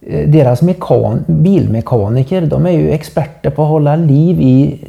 [0.00, 4.84] Eh, deras mekan, bilmekaniker, de är ju experter på att hålla liv i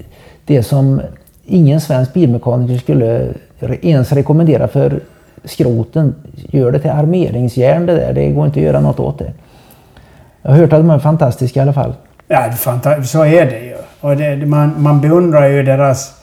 [0.46, 1.02] det som
[1.46, 3.28] ingen svensk bilmekaniker skulle
[3.82, 5.00] ens rekommendera för
[5.44, 6.16] skroten.
[6.36, 8.14] Gör det till armeringsjärn det där.
[8.14, 9.34] Det går inte att göra något åt det.
[10.42, 11.94] Jag har hört att de är fantastiska i alla fall.
[12.28, 12.52] Ja,
[13.04, 13.76] så är det ju.
[14.02, 16.14] Och det, man, man beundrar ju deras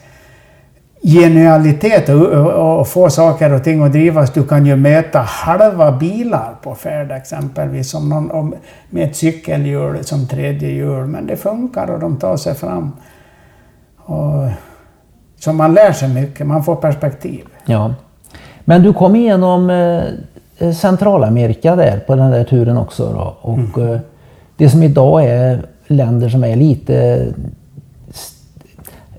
[1.02, 4.32] genialitet och, och, och, få saker och ting att drivas.
[4.32, 8.54] Du kan ju möta halva bilar på färd exempelvis som någon,
[8.90, 11.06] med ett cykelhjul som tredje hjul.
[11.06, 12.92] Men det funkar och de tar sig fram.
[13.96, 14.48] Och,
[15.38, 17.44] så man lär sig mycket, man får perspektiv.
[17.64, 17.94] Ja.
[18.64, 23.36] Men du kom igenom eh, Centralamerika där på den där turen också då.
[23.40, 23.92] Och mm.
[23.92, 24.00] eh,
[24.56, 27.26] det som idag är länder som är lite,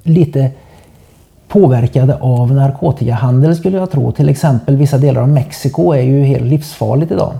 [0.03, 0.51] lite
[1.47, 4.11] påverkade av narkotikahandel skulle jag tro.
[4.11, 7.33] Till exempel vissa delar av Mexiko är ju helt livsfarligt idag.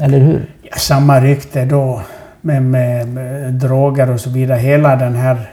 [0.00, 0.50] Eller hur?
[0.62, 2.00] Ja, samma rykte då
[2.40, 4.58] med, med, med droger och så vidare.
[4.58, 5.50] Hela den här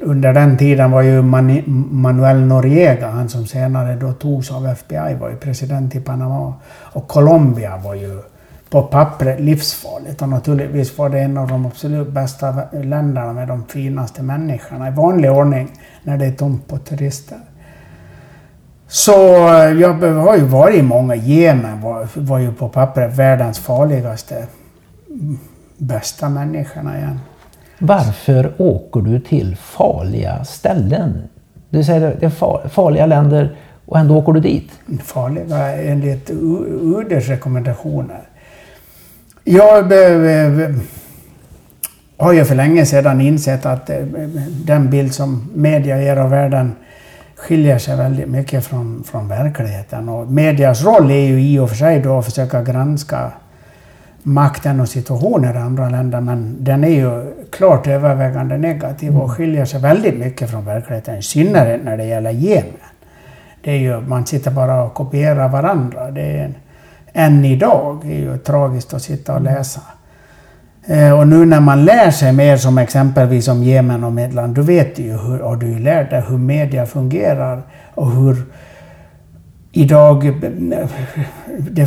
[0.00, 5.30] under den tiden var ju Manuel Noriega, han som senare då togs av FBI, var
[5.30, 6.54] ju president i Panama.
[6.92, 8.22] Och Colombia var ju
[8.70, 10.22] på pappret livsfarligt.
[10.22, 14.90] Och naturligtvis var det en av de absolut bästa länderna med de finaste människorna i
[14.90, 15.68] vanlig ordning
[16.02, 17.38] när det är tomt på turister.
[18.88, 19.12] Så
[19.78, 21.14] jag har ju varit i många.
[21.14, 24.46] Jemen var, var ju på pappret världens farligaste,
[25.78, 27.20] bästa människorna igen.
[27.78, 31.22] Varför åker du till farliga ställen?
[31.70, 34.70] Du säger att det är farliga länder och ändå åker du dit?
[35.02, 38.20] Farliga enligt UDs rekommendationer.
[39.44, 39.92] Jag
[42.16, 43.96] har ju för länge sedan insett att eh,
[44.64, 46.72] den bild som media ger av världen
[47.36, 50.08] skiljer sig väldigt mycket från, från verkligheten.
[50.08, 53.32] Och medias roll är ju i och för sig då att försöka granska
[54.26, 59.64] makten och situationer i andra länder, men den är ju klart övervägande negativ och skiljer
[59.64, 62.72] sig väldigt mycket från verkligheten, i synnerhet när det gäller Jemen.
[63.60, 66.10] Det är ju, man sitter bara och kopierar varandra.
[66.10, 66.54] Det är en,
[67.12, 69.80] än idag är ju tragiskt att sitta och läsa.
[70.86, 74.62] Eh, och nu när man lär sig mer som exempelvis om Jemen och Medland, då
[74.62, 77.62] vet du ju hur, och du lärt dig hur media fungerar
[77.94, 78.36] och hur
[79.76, 80.32] idag
[81.70, 81.86] det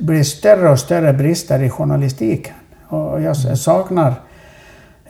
[0.00, 2.54] blir större och större brister i journalistiken.
[2.88, 3.56] Och jag mm.
[3.56, 4.14] saknar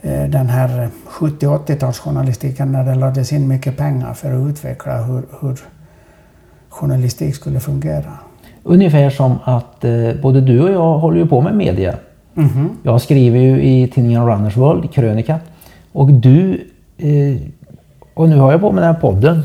[0.03, 5.23] eh, den här 70 80-talsjournalistiken när det lades in mycket pengar för att utveckla hur,
[5.41, 5.59] hur
[6.69, 8.13] journalistik skulle fungera.
[8.63, 11.95] Ungefär som att eh, både du och jag håller ju på med media.
[12.37, 12.69] Mm -hmm.
[12.83, 15.41] Jag skriver ju i tidningen Runners World, krönika.
[15.93, 16.67] Och du,
[16.99, 17.37] eh,
[18.15, 19.43] och nu har jag på med den här podden.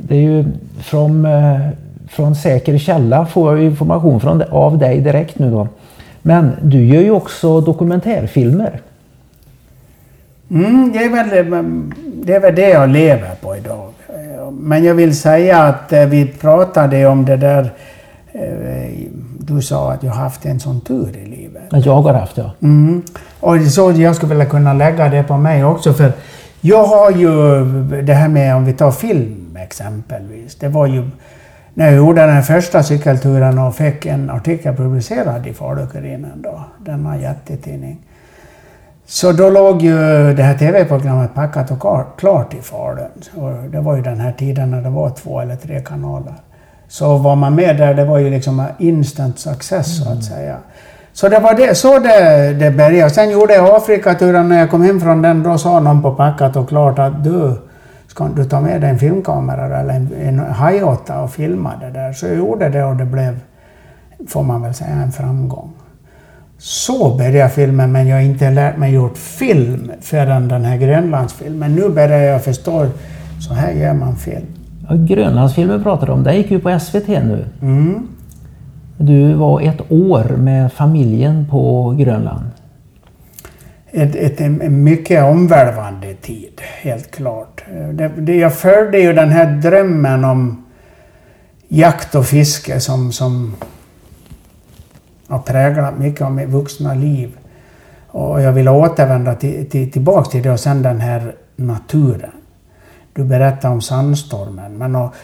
[0.00, 0.44] Det är ju
[0.80, 1.60] från, eh,
[2.08, 5.68] från säker källa får jag information från, av dig direkt nu då.
[6.22, 8.80] Men du gör ju också dokumentärfilmer.
[10.50, 11.46] Mm, det, är väl,
[12.24, 13.88] det är väl det jag lever på idag.
[14.52, 17.70] Men jag vill säga att eh, vi pratade om det där
[18.32, 18.90] eh,
[19.38, 21.62] du sa att jag haft en sån tur i livet.
[21.70, 22.50] Att jag har haft, ja.
[22.62, 23.02] Mm.
[23.40, 25.92] Och så jag skulle vilja kunna lägga det på mig också.
[25.92, 26.12] För
[26.60, 27.64] jag har ju
[28.02, 30.54] det här med om vi tar film exempelvis.
[30.54, 31.10] Det var ju
[31.74, 37.18] när jag gjorde den första cykelturen och fick en artikel publicerad i Falu-Kuriren då, denna
[37.18, 37.98] jättetidning.
[39.06, 39.96] Så då låg ju
[40.34, 43.10] det här TV-programmet packat och klart i Falun.
[43.34, 46.34] Och det var ju den här tiden när det var två eller tre kanaler.
[46.88, 50.22] Så var man med där, det var ju liksom instant success så att mm.
[50.22, 50.56] säga.
[51.12, 53.10] Så det var det, så det, det började.
[53.10, 55.42] Sen gjorde jag Afrikaturen när jag kom hem från den.
[55.42, 57.54] Då sa någon på packat och klart att du,
[58.18, 62.12] ska du ta med dig en filmkamera eller en, en Hi-8 och filma det där?
[62.12, 63.38] Så jag gjorde det och det blev,
[64.28, 65.70] får man väl säga, en framgång.
[66.58, 71.74] Så började filmen, men jag har inte lärt mig gjort film förrän den här Grönlandsfilmen.
[71.74, 72.86] Nu börjar jag förstå,
[73.40, 74.46] så här gör man film.
[74.88, 77.44] Ja, Grönlandsfilmen pratar du om, det gick ju på SVT nu.
[77.62, 78.08] Mm.
[78.96, 82.50] Du var ett år med familjen på Grönland.
[83.90, 87.64] Ett, ett, en mycket omvälvande tid, helt klart.
[87.92, 90.64] Det, det, jag följde ju den här drömmen om
[91.68, 93.56] jakt och fiske som, som
[95.28, 97.38] har präglat mycket av mitt vuxna liv.
[98.06, 102.30] Och jag vill återvända till, till, tillbaks till det och sen den här naturen.
[103.12, 104.78] Du berättade om sandstormen.
[104.78, 105.14] Men och,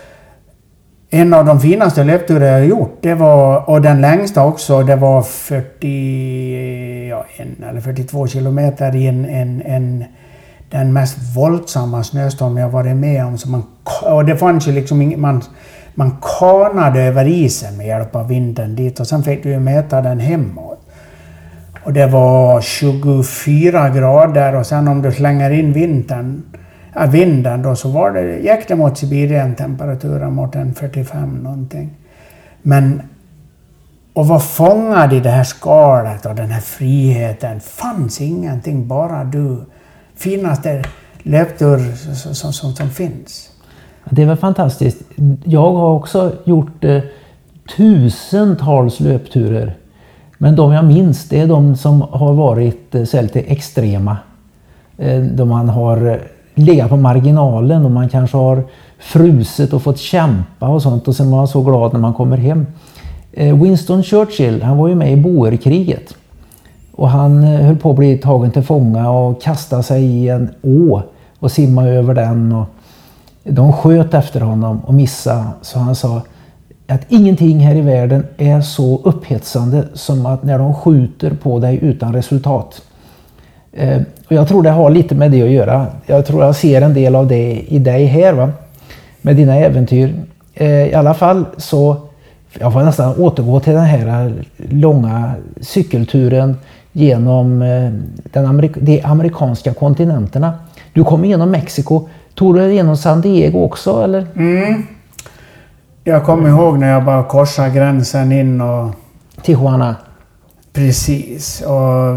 [1.11, 5.23] en av de finaste löpturer jag gjort, det var, och den längsta också, det var
[5.23, 10.05] 40, ja, en eller 42 kilometer i en, en, en
[10.71, 13.39] den mest våldsamma snöstorm jag varit med om.
[13.39, 13.63] Så man,
[14.03, 15.43] och det fanns ju liksom ing, man,
[15.95, 20.01] man kanade över isen med hjälp av vinden dit och sen fick du ju mäta
[20.01, 20.81] den hemåt.
[21.85, 26.43] Och det var 24 grader och sen om du slänger in vintern
[26.97, 31.91] äh, vinden då så var det, gick det mot Sibirien-temperaturen mot en 45 någonting.
[32.63, 33.03] Men
[34.15, 39.65] och var fångad i det här skalet och den här friheten fanns ingenting, bara du.
[40.17, 40.85] Finaste
[41.23, 43.51] löptur som, som, som, som finns.
[44.11, 45.03] Det är väl fantastiskt.
[45.45, 47.01] Jag har också gjort eh,
[47.77, 49.77] tusentals löpturer.
[50.39, 54.17] Men de jag minns det är de som har varit eh, lite extrema.
[54.99, 56.17] Eh, då man har eh,
[56.55, 58.63] legat på marginalen och man kanske har
[58.99, 62.37] frusit och fått kämpa och sånt och sen var man så glad när man kommer
[62.37, 62.67] hem.
[63.33, 66.15] Eh, Winston Churchill, han var ju med i boerkriget.
[66.97, 70.51] Och han eh, höll på att bli tagen till fånga och kastade sig i en
[70.63, 71.03] å
[71.39, 72.53] och simma över den.
[72.53, 72.67] Och
[73.45, 75.45] de sköt efter honom och missade.
[75.63, 76.23] Så han sa
[76.87, 81.79] att ingenting här i världen är så upphetsande som att när de skjuter på dig
[81.83, 82.83] utan resultat.
[83.73, 85.87] Eh, och jag tror det har lite med det att göra.
[86.07, 88.53] Jag tror jag ser en del av det i dig här va?
[89.25, 90.15] med dina äventyr.
[90.55, 91.97] Eh, I alla fall så,
[92.59, 94.33] jag får nästan återgå till den här eh,
[94.71, 96.57] långa cykelturen
[96.97, 97.91] genom eh,
[98.33, 100.53] den amerik de amerikanska kontinenterna.
[100.93, 102.09] Du kom igenom Mexiko.
[102.35, 104.27] Tog du igenom San Diego också eller?
[104.37, 104.87] Mm.
[106.05, 108.95] Jag kommer ihåg när jag bara korsade gränsen in och...
[109.43, 109.97] Tijuana?
[110.73, 111.61] Precis.
[111.61, 112.15] Och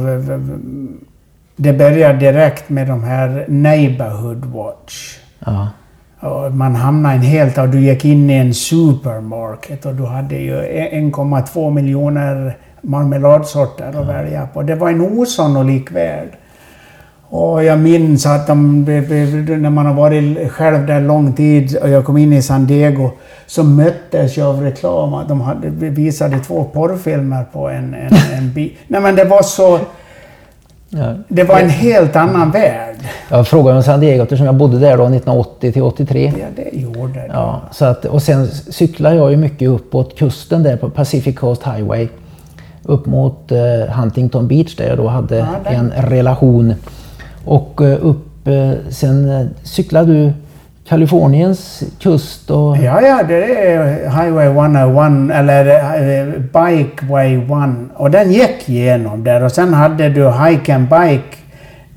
[1.55, 5.17] det började direkt med de här Neighborhood Watch.
[5.39, 5.67] Ja.
[6.19, 7.57] Och man hamnade i en helt...
[7.57, 13.95] Och du gick in i en supermarket och du hade ju 1,2 miljoner marmeladsorter att
[13.95, 14.01] ja.
[14.01, 14.61] välja på.
[14.61, 16.29] Det var en osannolik värld.
[17.29, 22.05] Och jag minns att de, när man har varit själv där lång tid och jag
[22.05, 23.11] kom in i San Diego
[23.47, 25.27] så möttes jag av reklam.
[25.27, 28.71] De hade, visade två porrfilmer på en, en, en bil.
[28.87, 29.79] Nej men det var så...
[30.89, 31.13] Ja.
[31.27, 32.95] Det var en helt annan värld.
[33.29, 36.33] Jag frågade om San Diego eftersom jag bodde där då 1980 till 83.
[36.39, 37.29] Ja, det gjorde det.
[37.33, 41.63] Ja, så att, och sen cyklade jag ju mycket uppåt kusten där på Pacific Coast
[41.63, 42.07] Highway.
[42.87, 46.73] Upp mot uh, Huntington Beach där jag då hade ja, en relation.
[47.45, 50.33] Och uh, upp, uh, sen cyklade du
[50.87, 52.77] Kaliforniens kust och...
[52.77, 57.49] Ja, ja, det är Highway 101 eller Bikeway 1
[57.95, 61.37] och den gick igenom där och sen hade du Hike and Bike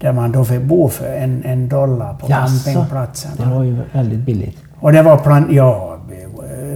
[0.00, 3.31] där man då fick bo för en, en dollar på campingplatsen.
[3.37, 4.59] Det var ju väldigt billigt.
[4.81, 5.98] Och det var plan, ja,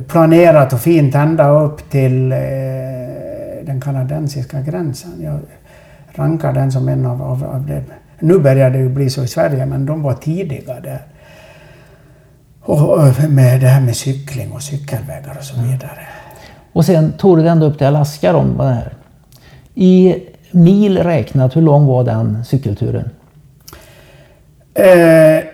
[0.08, 2.38] planerat och fint ända upp till eh,
[3.66, 5.12] den kanadensiska gränsen.
[5.22, 5.38] Jag
[6.14, 7.84] rankar den som en av, av, av det.
[8.18, 11.02] Nu börjar det ju bli så i Sverige, men de var tidiga där.
[12.60, 12.98] Och
[13.30, 16.06] med det här med cykling och cykelvägar och så vidare.
[16.72, 18.78] Och sen tog du den ända upp till Alaska då,
[19.74, 20.16] I
[20.50, 23.10] mil räknat, hur lång var den cykelturen?
[24.74, 25.44] Eh,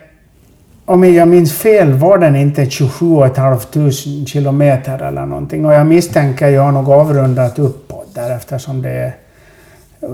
[0.84, 3.90] om jag minns fel var den inte 27 500
[4.26, 5.66] kilometer eller någonting.
[5.66, 9.14] Och jag misstänker jag har nog avrundat uppåt där eftersom det är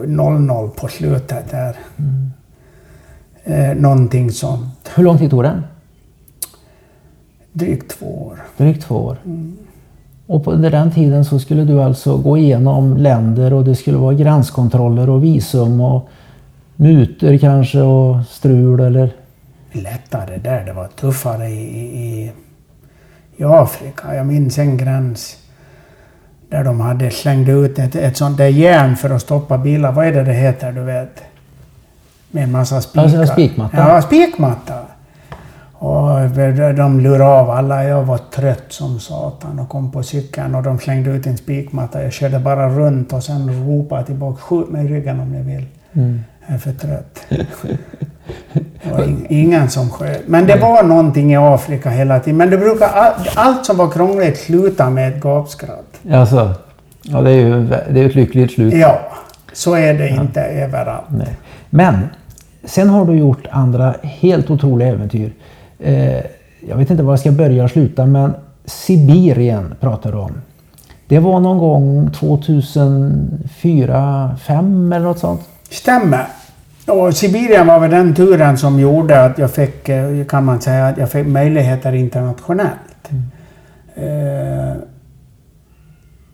[0.07, 1.77] 00 på slutet där.
[1.97, 2.33] Mm.
[3.45, 4.91] Eh, någonting sånt.
[4.95, 5.63] Hur lång tid tog den?
[7.53, 8.43] Drygt två år.
[8.57, 9.17] Drygt två år.
[9.25, 9.57] Mm.
[10.27, 14.15] Och på den tiden så skulle du alltså gå igenom länder och det skulle vara
[14.15, 16.09] gränskontroller och visum och
[16.77, 19.13] mutor kanske och strul eller?
[19.73, 20.65] Lättare där.
[20.65, 21.61] Det var tuffare i,
[22.03, 22.33] i,
[23.37, 24.15] i Afrika.
[24.15, 25.37] Jag minns en gräns
[26.49, 29.93] där de hade slängt ut ett, ett sånt där järn för att stoppa bilar.
[29.93, 31.23] Vad är det det heter, du vet?
[32.31, 33.03] Med en massa spikar.
[33.03, 33.77] Alltså spikmatta?
[33.77, 34.75] Ja, spikmatta.
[35.79, 36.31] Och
[36.77, 37.85] de lurade av alla.
[37.85, 42.03] Jag var trött som satan och kom på cykeln och de slängde ut en spikmatta.
[42.03, 45.67] Jag körde bara runt och sen ropade tillbaka skjut mig i ryggen om ni vill.
[45.93, 46.21] Mm.
[46.47, 47.21] Jag är för trött.
[48.83, 50.29] Det var ingen som sköt.
[50.29, 52.37] Men det var någonting i Afrika hela tiden.
[52.37, 55.86] Men det brukar, allt som var krångligt sluta med ett gapskratt.
[56.11, 56.55] Alltså,
[57.03, 58.75] ja, det är ju det är ett lyckligt slut.
[58.75, 59.01] Ja,
[59.53, 60.23] så är det ja.
[60.23, 61.07] inte överallt.
[61.09, 61.37] Nej.
[61.71, 62.09] Men
[62.65, 65.33] sen har du gjort andra helt otroliga äventyr.
[65.79, 66.21] Eh,
[66.69, 70.33] jag vet inte var jag ska börja och sluta men Sibirien pratar du om.
[71.09, 75.41] Det var någon gång 2004, 2005 eller något sånt?
[75.71, 76.27] Stämmer.
[76.87, 80.87] Och Sibirien var väl den turen som gjorde att jag fick, eh, kan man säga,
[80.87, 83.11] att jag fick möjligheter internationellt.
[83.11, 83.23] Mm.
[83.95, 84.77] Eh,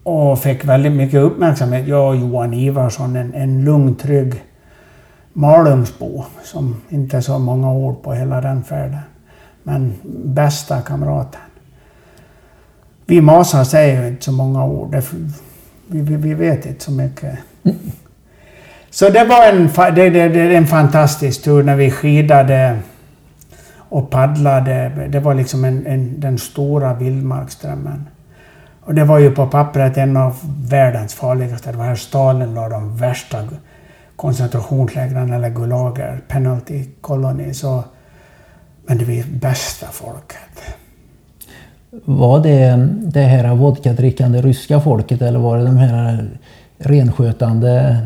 [0.03, 1.89] och fick väldigt mycket uppmärksamhet.
[1.89, 4.43] Jag och Johan Ivarsson, en, en lugn, trygg
[5.33, 8.99] Malungsbo som inte så många ord på hela den färden.
[9.63, 11.41] Men bästa kamraten.
[13.07, 14.97] Vi masar säger ju inte så många ord.
[15.87, 17.39] Vi, vi, vi vet inte så mycket.
[18.91, 22.79] Så det var en, det, det, det, en fantastisk tur när vi skidade
[23.77, 25.09] och paddlade.
[25.09, 28.09] Det var liksom en, en, den stora vildmarksdrömmen.
[28.85, 30.37] Och det var ju på pappret en av
[30.69, 31.73] världens farligaste.
[31.73, 33.39] Det var här Stalin la de värsta
[34.17, 37.55] koncentrationslägren eller gulager, penalty colony.
[37.55, 37.85] Så,
[38.87, 40.39] men det är bästa folket.
[42.05, 46.31] Var det det här vodkadrickande ryska folket eller var det de här
[46.79, 47.99] renskötande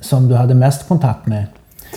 [0.00, 1.44] som du hade mest kontakt med?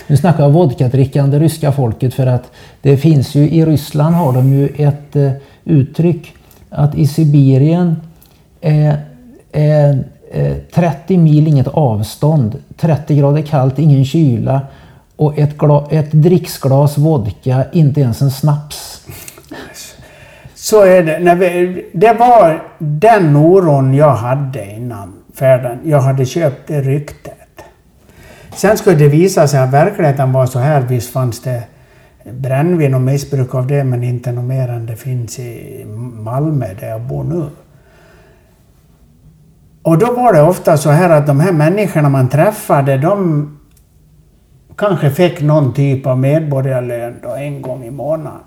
[0.06, 2.50] Nu snackar jag vodkadrickande ryska folket för att
[2.82, 5.32] det finns ju i Ryssland har de ju ett eh,
[5.64, 6.34] uttryck
[6.70, 7.96] att i Sibirien
[8.64, 8.94] Eh,
[9.52, 9.90] eh,
[10.30, 14.60] eh, 30 mil inget avstånd, 30 grader kallt, ingen kyla
[15.16, 19.06] och ett, gla, ett dricksglas vodka, inte ens en snaps.
[20.54, 21.18] Så är det.
[21.18, 25.78] När vi, det var den oron jag hade innan färden.
[25.84, 27.64] Jag hade köpt det ryktet.
[28.54, 30.80] Sen skulle det visa sig att verkligheten var så här.
[30.80, 31.62] Visst fanns det
[32.32, 35.84] brännvin och missbruk av det, men inte något mer än det finns i
[36.14, 37.46] Malmö där jag bor nu.
[39.84, 43.48] Och då var det ofta så här att de här människorna man träffade, de
[44.76, 48.40] kanske fick någon typ av medborgarlön då en gång i månaden.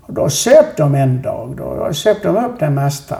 [0.00, 3.16] Och då söp de en dag, då, då söp de upp det mesta.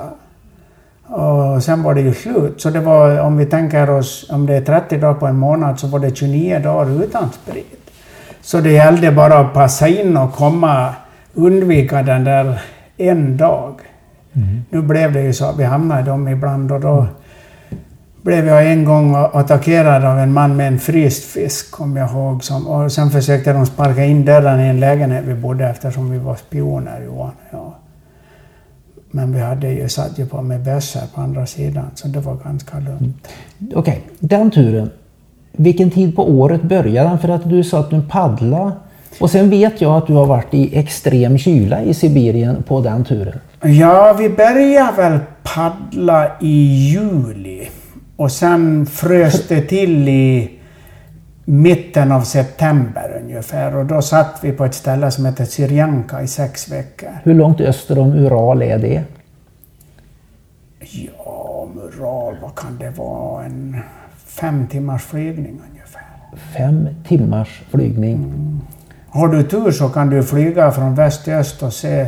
[1.07, 2.61] Och sen var det ju slut.
[2.61, 5.81] Så det var, om vi tänker oss, om det är 30 dagar på en månad,
[5.81, 7.91] så var det 29 dagar utan sprit.
[8.41, 10.95] Så det gällde bara att passa in och komma,
[11.35, 12.62] undvika den där
[12.97, 13.81] en dag.
[14.33, 14.62] Mm.
[14.71, 17.07] Nu blev det ju så att vi hamnade i dem ibland och då
[18.27, 22.45] blev jag en gång attackerad av en man med en fryst fisk, kommer jag ihåg.
[22.45, 26.18] Som, och sen försökte de sparka in dörren i en lägenhet vi bodde eftersom vi
[26.18, 27.72] var spioner, Johan jag.
[29.11, 32.37] Men vi hade ju satt ju på med bössor på andra sidan, så det var
[32.45, 33.29] ganska lugnt.
[33.59, 33.99] Okej, okay.
[34.18, 34.91] den turen.
[35.53, 37.18] Vilken tid på året började den?
[37.18, 38.72] För att du sa att du paddlade.
[39.20, 43.05] Och sen vet jag att du har varit i extrem kyla i Sibirien på den
[43.05, 43.39] turen.
[43.62, 47.68] Ja, vi började väl paddla i juli.
[48.17, 50.51] Och sen frös det till i
[51.45, 56.27] mitten av september ungefär och då satt vi på ett ställe som heter Syrianka i
[56.27, 57.11] sex veckor.
[57.23, 59.05] Hur långt öster om Ural är det?
[60.81, 63.45] Ja, om Ural, vad kan det vara?
[63.45, 63.77] En
[64.27, 66.03] fem timmars flygning ungefär.
[66.57, 68.14] Fem timmars flygning?
[68.14, 68.61] Mm.
[69.09, 72.07] Har du tur så kan du flyga från väst till öst och se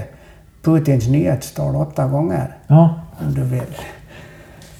[0.63, 2.57] Putins nyhetstal åtta gånger.
[2.67, 3.01] Ja.
[3.21, 3.63] Om du vill.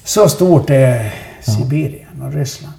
[0.09, 2.75] Så stort är Sibirien och Ryssland.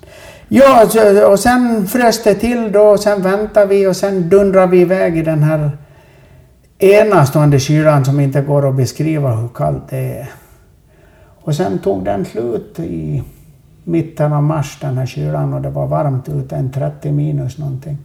[0.48, 0.86] Ja,
[1.26, 5.18] och sen frös det till då, och sen väntade vi och sen dundrade vi iväg
[5.18, 5.78] i den här
[6.78, 10.30] enastående kylan som inte går att beskriva hur kallt det är.
[11.40, 13.22] Och sen tog den slut i
[13.84, 17.98] mitten av mars, den här kylan, och det var varmt ute, en 30 minus någonting.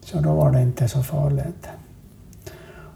[0.00, 1.68] Så då var det inte så farligt.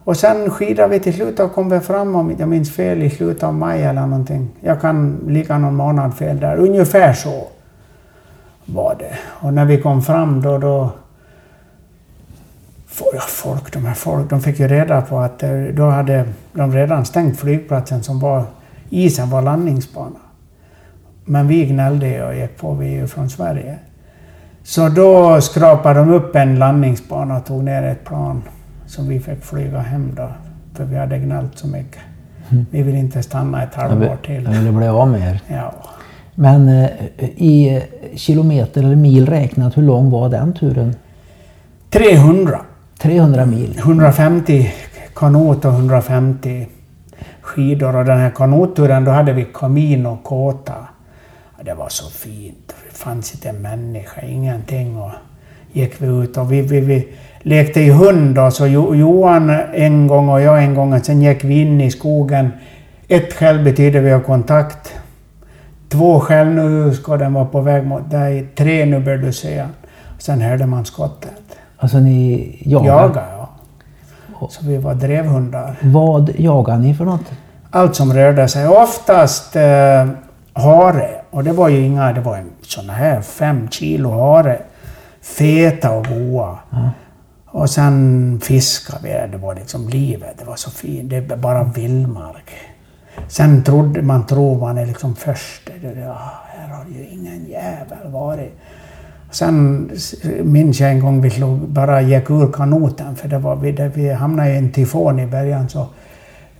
[0.05, 3.42] Och sen skidade vi till slut och kom fram, om jag minns fel, i slutet
[3.42, 4.48] av maj eller någonting.
[4.61, 6.57] Jag kan ligga någon månad fel där.
[6.57, 7.46] Ungefär så
[8.64, 9.18] var det.
[9.24, 10.90] Och när vi kom fram då, då
[13.12, 16.72] ja, folk, de här folk, de fick ju reda på att eh, då hade de
[16.72, 18.44] redan stängt flygplatsen som var,
[18.90, 20.18] isen var landningsbana.
[21.24, 23.78] Men vi gnällde och gick på, vi är ju från Sverige.
[24.62, 28.42] Så då skrapade de upp en landningsbana och tog ner ett plan
[28.87, 30.28] som vi fick flyga hem då.
[30.74, 32.03] För vi hade gnällt så mycket.
[32.51, 32.66] Mm.
[32.70, 34.45] Vi vill inte stanna ett halvår till.
[34.45, 35.41] Jag ville bli av med er.
[35.49, 35.74] Ja.
[36.35, 36.91] Men eh,
[37.24, 37.82] i
[38.14, 40.95] kilometer eller mil räknat, hur lång var den turen?
[41.91, 42.61] 300.
[42.99, 43.78] 300 mil?
[43.78, 44.72] 150
[45.14, 46.66] kanot och 150
[47.41, 47.97] skidor.
[47.97, 50.74] Och den här kanotturen, då hade vi kamin och kåta.
[51.62, 52.74] Det var så fint.
[52.91, 54.99] Det fanns inte en människa, ingenting.
[54.99, 55.11] Och
[55.72, 57.09] gick vi ut och vi, vi, vi
[57.45, 61.01] lekte i hund då, så Johan en gång och jag en gång.
[61.01, 62.53] Sen gick vi in i skogen.
[63.09, 64.95] Ett skäll betyder vi har kontakt.
[65.88, 68.47] Två skäll nu ska den vara på väg mot dig.
[68.55, 69.64] Tre nu bör du se.
[70.18, 71.42] Sen hörde man skottet.
[71.76, 72.86] Alltså ni jagar?
[72.86, 73.49] Jagar, ja.
[74.51, 75.76] Så vi var drevhundar.
[75.82, 77.32] Vad jagar ni för något?
[77.70, 78.68] Allt som rörde sig.
[78.68, 80.07] Oftast eh,
[80.53, 81.09] hare.
[81.30, 84.59] Och det var ju inga, det var en sån här fem kilo hare.
[85.22, 86.59] Feta och goa.
[86.70, 86.90] Ja.
[87.55, 89.32] Och sen fiskade vi.
[89.32, 90.34] Det var liksom livet.
[90.38, 91.11] Det var så fint.
[91.11, 92.50] Det är bara vildmark.
[93.28, 95.70] Sen trodde man tror man är liksom först.
[95.82, 98.52] Ja, här har ju ingen jävel varit.
[99.30, 99.90] Sen
[100.42, 103.88] minns jag en gång vi slog, bara gick ur kanoten för det var vi, det,
[103.88, 105.86] vi hamnade i en tyfon i början så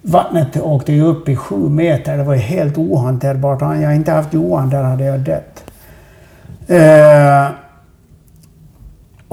[0.03, 2.17] vattnet åkte ju upp i sju meter.
[2.17, 3.61] Det var ju helt ohanterbart.
[3.61, 5.65] Hade jag inte haft Johan där hade jag dött.
[6.69, 7.64] Eh,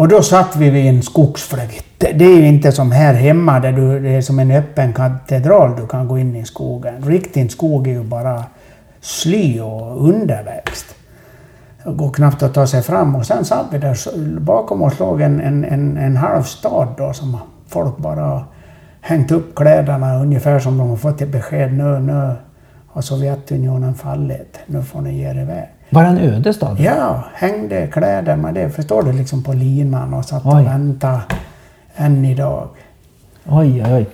[0.01, 1.85] och då satt vi vid en skogsfläkt.
[1.99, 5.75] Det är ju inte som här hemma där du, det är som en öppen katedral
[5.75, 7.03] du kan gå in i skogen.
[7.03, 8.43] Riktig skog är ju bara
[9.01, 10.95] sly och underväxt.
[11.83, 13.15] Det går knappt att ta sig fram.
[13.15, 17.13] Och sen satt vi där bakom oss låg en, en, en, en halv stad då
[17.13, 17.37] som
[17.67, 18.45] folk bara
[19.01, 22.31] hängt upp kläderna ungefär som de har fått ett besked nu, nu
[22.87, 24.59] har Sovjetunionen fallit.
[24.65, 25.69] Nu får ni ge er iväg.
[25.93, 26.79] Var det en öde stad?
[26.79, 30.51] Ja, hängde kläder med det, förstår du, liksom på linan och satt oj.
[30.51, 31.21] och väntade
[31.95, 32.67] än idag.
[33.45, 34.05] Oj, oj, oj.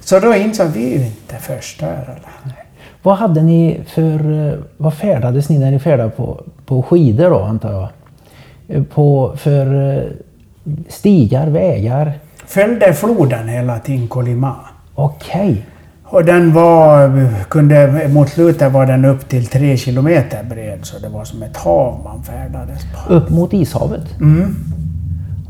[0.00, 2.02] Så då insåg vi ju inte först där.
[2.02, 2.54] Eller?
[3.02, 4.58] Vad hade ni för...
[4.76, 7.88] Vad färdades ni när ni färdade på, på skidor då, antar jag?
[8.90, 10.04] På, för eh,
[10.88, 12.12] stigar, vägar?
[12.46, 14.56] Följde floden hela tiden, Kolima.
[14.94, 15.50] Okej.
[15.50, 15.62] Okay.
[16.12, 17.10] Och den var,
[17.48, 21.56] kunde, mot slutet var den upp till tre kilometer bred så det var som ett
[21.56, 23.14] hav man färdades på.
[23.14, 24.20] Upp mot ishavet?
[24.20, 24.54] Mm.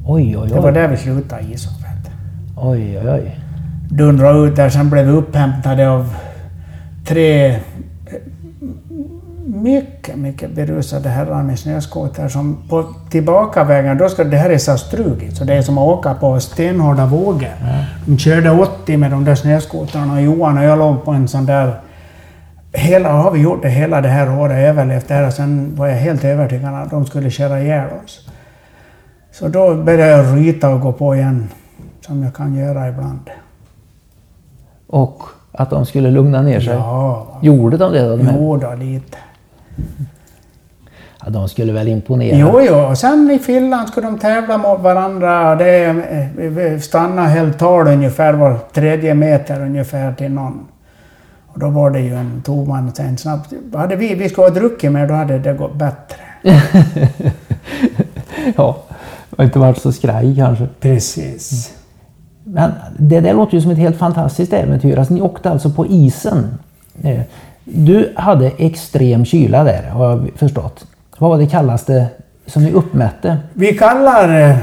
[0.07, 0.49] Oj, oj, oj.
[0.49, 2.11] Det var där vi slutade ishavet.
[2.57, 3.39] Oj, oj, oj.
[3.91, 6.15] Dundrade ut där, sen blev vi upphämtade av
[7.07, 7.57] tre
[9.63, 14.77] mycket, mycket berusade herrar med snöskoter som på tillbakavägen, då ska det här är så
[14.79, 17.55] strugigt så det är som att åka på stenhårda vågor.
[18.07, 21.47] De körde 80 med de där snöskotrarna och Johan och jag låg på en sån
[21.47, 21.81] där
[22.75, 25.87] Hela, har vi gjort det hela det här året, överlevt det här och sen var
[25.87, 28.29] jag helt övertygad att de skulle köra ihjäl oss.
[29.33, 31.49] Så då började jag ryta och gå på igen,
[32.01, 33.31] som jag kan göra ibland.
[34.87, 36.75] Och att de skulle lugna ner sig?
[36.75, 38.17] Ja, Gjorde de det då?
[38.17, 39.19] De jo då, lite.
[41.25, 42.37] Ja, de skulle väl imponera?
[42.37, 45.55] Jo, jo, och sen i Finland skulle de tävla mot varandra.
[45.55, 50.67] Det eh, stannade helt tal ungefär var tredje meter ungefär till någon.
[51.47, 53.53] Och då var det ju en, tog man sen snabbt.
[53.75, 56.17] Hade vi, vi skulle ha druckit mer, då hade det gått bättre.
[58.57, 58.77] ja,
[59.31, 60.69] det har inte varit så skraj kanske.
[60.81, 61.73] Precis.
[62.45, 64.99] Men det där låter ju som ett helt fantastiskt äventyr.
[64.99, 66.59] Alltså, ni åkte alltså på isen.
[67.65, 70.87] Du hade extrem kyla där, har jag förstått.
[71.19, 72.07] Vad var det kallaste
[72.47, 73.39] som ni uppmätte?
[73.53, 74.57] Vi kallar eh,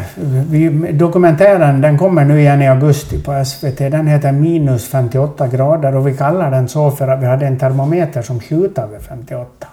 [0.49, 5.95] vi, dokumentären, den kommer nu igen i augusti på SVT, den heter minus 58 grader
[5.95, 9.67] och vi kallar den så för att vi hade en termometer som slutade vid 58.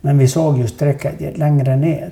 [0.00, 2.10] Men vi såg ju strecket längre ner.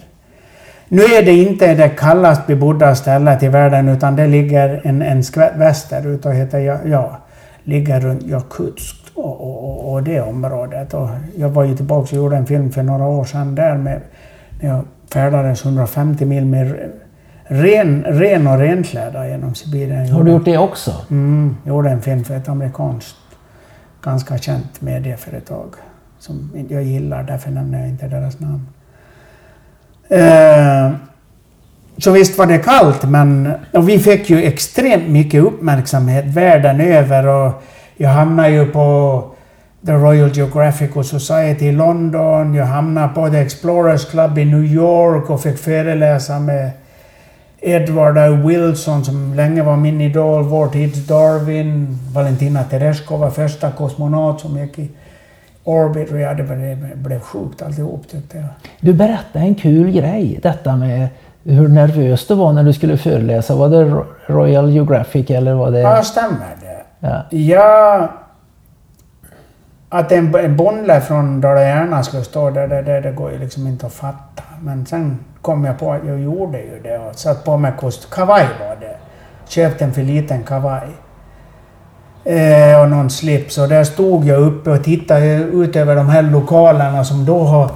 [0.88, 5.24] Nu är det inte det kallast bebodda stället i världen utan det ligger en, en
[5.24, 7.18] skvätt västerut och heter, ja, ja,
[7.64, 10.94] ligger runt Jakutsk och, och, och, det området.
[10.94, 14.00] Och jag var ju tillbaka och gjorde en film för några år sedan där med,
[14.60, 16.92] när jag färdades 150 mil med
[17.44, 20.08] ren, ren och renklädda genom Sibirien.
[20.08, 20.94] Har du gjort det också?
[21.10, 23.16] Mm, gjorde en film för ett amerikanskt,
[24.02, 25.74] ganska känt medieföretag
[26.18, 28.66] som jag gillar, därför nämner jag inte deras namn.
[30.08, 30.96] Eh,
[31.98, 37.26] så visst var det kallt, men och vi fick ju extremt mycket uppmärksamhet världen över
[37.26, 37.62] och
[37.96, 39.22] jag hamnade ju på
[39.86, 45.30] The Royal Geographical Society i London, jag hamnade på The Explorers Club i New York
[45.30, 46.70] och fick föreläsa med
[47.60, 48.46] Edward.
[48.46, 51.98] Wilson som länge var min idol, vår tids Darwin.
[52.14, 54.88] Valentina Tereshkova, första kosmonaut som gick i
[55.64, 56.12] orbit.
[56.12, 56.42] Och ja, det
[56.96, 58.46] blev, sjukt alltihop tyckte jag.
[58.80, 60.40] Du berättade en kul grej.
[60.42, 61.08] Detta med
[61.44, 63.54] hur nervös du var när du skulle föreläsa.
[63.54, 65.80] Var det Ro- Royal Geographic eller var det...
[65.80, 66.56] Ja, stämmer?
[67.06, 67.24] Ja.
[67.30, 68.08] Ja...
[69.88, 73.66] Att en, en bonde från Dala-Järna skulle stå där, det, det, det går ju liksom
[73.66, 74.42] inte att fatta.
[74.60, 78.10] Men sen kom jag på att jag gjorde ju det och satt på mig kost...
[78.10, 78.96] Kavaj var det.
[79.48, 80.88] Köpte en för liten kavaj.
[82.24, 83.58] Eh, och någon slips.
[83.58, 87.70] Och där stod jag uppe och tittade ut över de här lokalerna som då har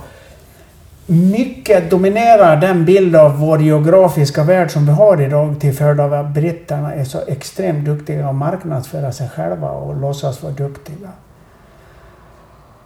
[1.06, 6.14] mycket dominerar den bild av vår geografiska värld som vi har idag till följd av
[6.14, 11.08] att britterna är så extremt duktiga att marknadsföra sig själva och låtsas vara duktiga.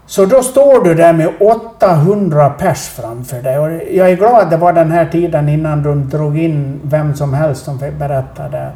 [0.07, 3.59] Så då står du där med 800 pers framför dig.
[3.59, 7.15] Och jag är glad att det var den här tiden innan de drog in vem
[7.15, 8.71] som helst som fick berätta.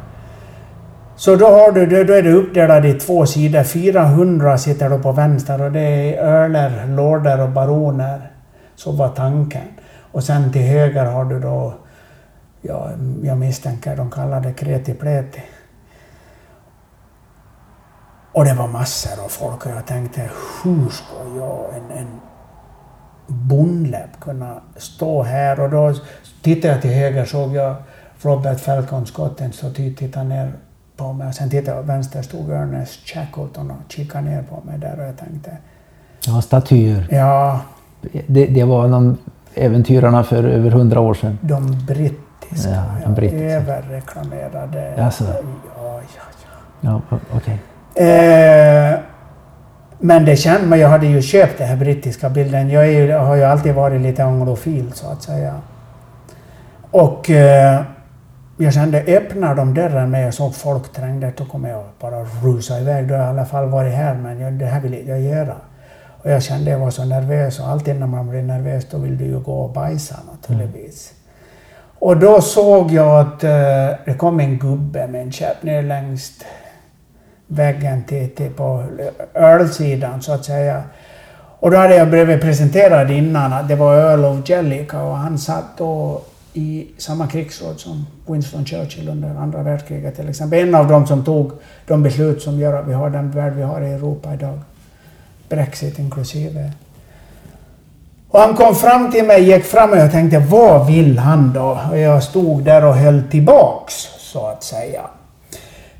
[1.15, 3.63] Så då, har du, då är det uppdelat i två sidor.
[3.63, 8.31] 400 sitter då på vänster och det är öler, lorder och baroner.
[8.79, 9.67] Så var tanken.
[10.11, 11.73] Och sen till höger har du då,
[12.61, 12.89] ja,
[13.23, 15.41] jag misstänker de kallar det kreti pleti.
[18.33, 20.29] Och det var massor av folk och jag tänkte,
[20.63, 22.07] hur ska jag, en, en
[23.27, 25.59] bondläpp, kunna stå här?
[25.59, 25.93] Och då
[26.41, 27.75] tittade jag till höger såg jag
[28.21, 30.53] Robert Falcon Scott, en staty, titta ner
[30.97, 31.27] på mig.
[31.27, 35.05] Och sen tittade jag vänster stod Ernest Shackleton och kikade ner på mig där och
[35.07, 35.57] jag tänkte,
[36.25, 37.07] Ja, statyer.
[37.11, 37.59] ja,
[38.27, 39.17] Det, det var någon
[39.55, 41.37] äventyrarna för över hundra år sedan.
[41.41, 43.45] de brittiska, Ja, de brittiska.
[43.45, 44.93] överreklamerade.
[44.97, 45.23] Jaså?
[45.23, 45.41] Ja,
[45.83, 45.99] ja,
[46.81, 47.01] ja.
[47.09, 47.59] Ja, o- okej.
[47.95, 48.99] Eh,
[49.99, 52.69] men det kände man, jag hade ju köpt den här brittiska bilden.
[52.69, 55.53] Jag ju, har ju alltid varit lite anglofil så att säga.
[56.91, 57.81] Och eh,
[58.57, 62.79] jag kände, öppnar de dörren när jag såg folk trängde, då kommer jag bara rusa
[62.79, 63.07] iväg.
[63.07, 65.53] Då har jag i alla fall varit här, men jag, det här vill jag göra.
[66.23, 69.17] Och jag kände jag var så nervös och alltid när man blir nervös då vill
[69.17, 71.13] du ju gå och bajsa naturligtvis.
[71.99, 73.49] Och då såg jag att eh,
[74.05, 76.31] det kom en gubbe med en käpp ner längs
[77.47, 78.83] väggen till, till på
[79.33, 80.83] ölsidan så att säga.
[81.59, 85.37] Och då hade jag blivit presenterad innan att det var öl och Jellica och han
[85.37, 86.21] satt då
[86.53, 90.59] i samma krigsråd som Winston Churchill under andra världskriget till exempel.
[90.59, 91.51] En av dem som tog
[91.87, 94.59] de beslut som gör att vi har den värld vi har i Europa idag.
[95.49, 96.71] Brexit inklusive.
[98.29, 101.79] Och han kom fram till mig, gick fram och jag tänkte vad vill han då?
[101.91, 105.01] Och jag stod där och höll tillbaks så att säga.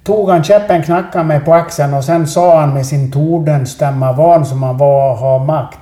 [0.03, 4.45] Tog han käppen, knackade mig på axeln och sen sa han med sin tordenstämma, van
[4.45, 5.79] som han var att ha makt.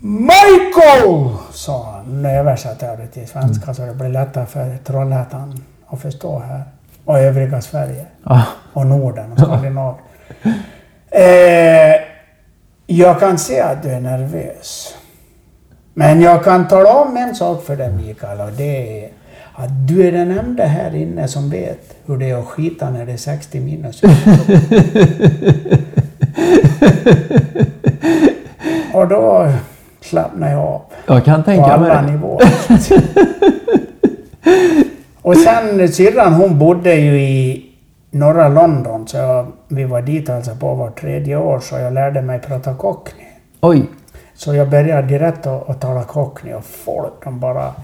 [0.00, 1.28] Michael!
[1.52, 2.22] sa han.
[2.22, 3.74] Nu översatte jag det till svenska mm.
[3.74, 6.62] så det blir lättare för Trollhättan att förstå här.
[7.04, 8.06] Och övriga Sverige.
[8.24, 8.42] Ah.
[8.72, 9.98] Och Norden och Skandinavien.
[11.10, 12.13] eh,
[12.86, 14.94] jag kan se att du är nervös.
[15.94, 19.10] Men jag kan tala om en sak för dig Mikael och det är
[19.54, 23.06] att du är den enda här inne som vet hur det är att skita när
[23.06, 24.02] det är 60 minus.
[28.92, 29.48] och då
[30.00, 30.82] slappnar jag av.
[31.06, 32.48] Jag kan tänka på alla mig nivåer.
[35.22, 37.73] och sen syrran hon bodde ju i
[38.14, 42.22] norra London så jag, vi var dit alltså på var tredje år så jag lärde
[42.22, 43.26] mig prata cockney.
[43.60, 43.90] Oj!
[44.34, 47.74] Så jag började direkt att, att tala cockney och folk de bara...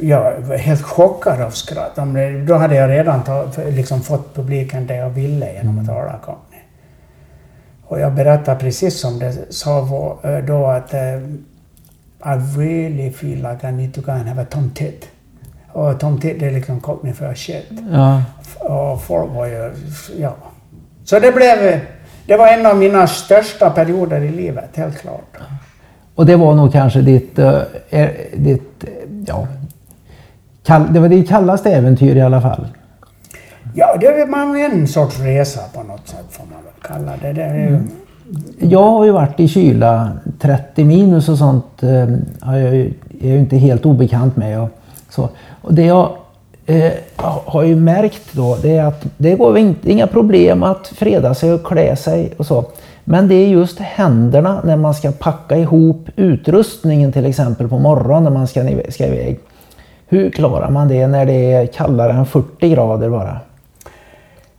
[0.00, 1.96] Jag var helt chockad av skratt.
[1.96, 5.96] De, då hade jag redan ta, liksom fått publiken det jag ville genom att mm.
[5.96, 6.60] tala cockney.
[7.86, 9.78] Och jag berättade precis som det sa
[10.22, 11.18] eh, då att uh,
[12.24, 15.08] I really feel like I need to go and have a tomtit.
[15.72, 17.66] Och tomtit det är liksom cockney för shit.
[17.92, 18.22] Ja.
[18.60, 19.72] Och folk var ju...
[20.18, 20.34] Ja.
[21.04, 21.80] Så det blev
[22.28, 25.36] det var en av mina största perioder i livet, helt klart.
[26.14, 28.84] Och det var nog kanske ditt, äh, ditt
[29.26, 29.46] ja,
[30.64, 32.66] kall, det var ditt kallaste äventyr i alla fall?
[33.74, 37.32] Ja, det var en sorts resa på något sätt får man väl kalla det.
[37.32, 37.90] det är, mm.
[38.58, 41.90] Jag har ju varit i kyla, 30 minus och sånt äh,
[42.42, 44.60] jag är ju inte helt obekant med.
[44.60, 44.70] Och,
[45.08, 45.28] så.
[45.62, 46.16] och det jag
[46.66, 46.92] eh,
[47.46, 51.52] har ju märkt då det är att det går inte, inga problem att freda sig
[51.52, 52.64] och klä sig och så.
[53.04, 58.24] Men det är just händerna när man ska packa ihop utrustningen till exempel på morgonen
[58.24, 59.40] när man ska, ska iväg.
[60.08, 63.40] Hur klarar man det när det är kallare än 40 grader bara?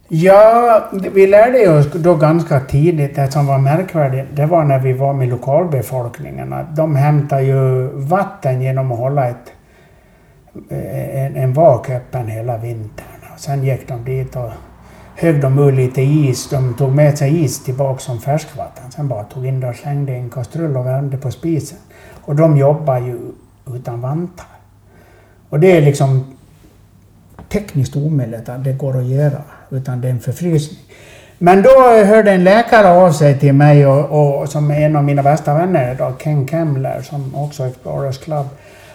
[0.08, 4.94] Ja, vi lärde oss då ganska tidigt, det som var märkvärdigt, det var när vi
[4.94, 6.56] var med lokalbefolkningen.
[6.76, 9.54] De hämtar ju vatten genom att hålla ett
[10.70, 13.06] en, en vak öppen hela vintern.
[13.34, 14.50] Och sen gick de dit och
[15.16, 16.50] högg de ur lite is.
[16.50, 18.92] De tog med sig is tillbaka som färskvatten.
[18.92, 21.78] Sen bara tog in det och slängde i en kastrull och värmde på spisen.
[22.22, 23.20] Och de jobbar ju
[23.76, 24.48] utan vantar.
[25.50, 26.38] Och det är liksom
[27.50, 30.80] tekniskt omöjligt att det går att göra, utan det är en förfrysning.
[31.38, 31.70] Men då
[32.06, 35.54] hörde en läkare av sig till mig och, och som är en av mina bästa
[35.54, 38.46] vänner idag, Ken Kemler, som också är Explorers Club.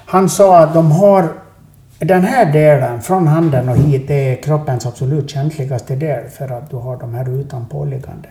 [0.06, 1.28] Han sa att de har
[2.04, 6.76] den här delen, från handen och hit, är kroppens absolut känsligaste del för att du
[6.76, 8.28] har de här utanpåliggande.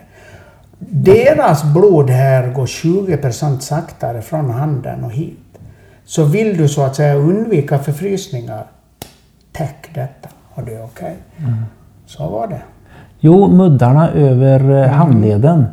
[0.78, 5.38] Deras blod här går 20 procent saktare från handen och hit.
[6.04, 8.64] Så vill du så att säga undvika förfrysningar,
[9.52, 11.16] täck detta och det är okej.
[11.36, 11.48] Okay.
[11.48, 11.64] Mm.
[12.06, 12.62] Så var det.
[13.20, 14.90] Jo, muddarna över eh, mm.
[14.90, 15.66] handleden.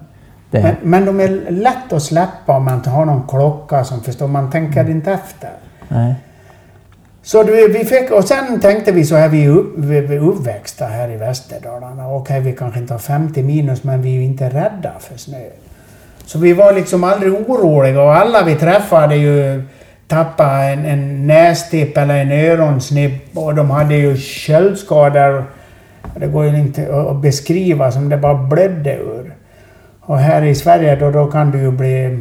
[0.52, 4.28] Men, men, de är lätt att släppa om man inte har någon klocka som förstår.
[4.28, 4.91] Man tänker mm.
[4.91, 5.49] inte efter.
[5.88, 6.16] Nej.
[7.24, 11.09] Så vi fick, och sen tänkte vi så här, vi är, upp, vi uppväxta här
[11.09, 12.07] i Västerdalarna.
[12.07, 15.17] Okej, okay, vi kanske inte har 50 minus, men vi är ju inte rädda för
[15.17, 15.43] snö.
[16.26, 19.63] Så vi var liksom aldrig oroliga och alla vi träffade ju
[20.11, 25.43] tappade en, en nästipp eller en öronsnipp och de hade ju köldskador.
[26.15, 29.34] Det går ju inte att beskriva som det bara blödde ur.
[30.01, 32.19] Och här i Sverige då, då kan du ju bli...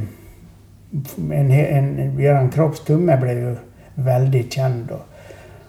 [1.32, 3.57] En, en, en, kroppstumme blev ju
[4.05, 4.90] väldigt känd.
[4.90, 5.07] Och,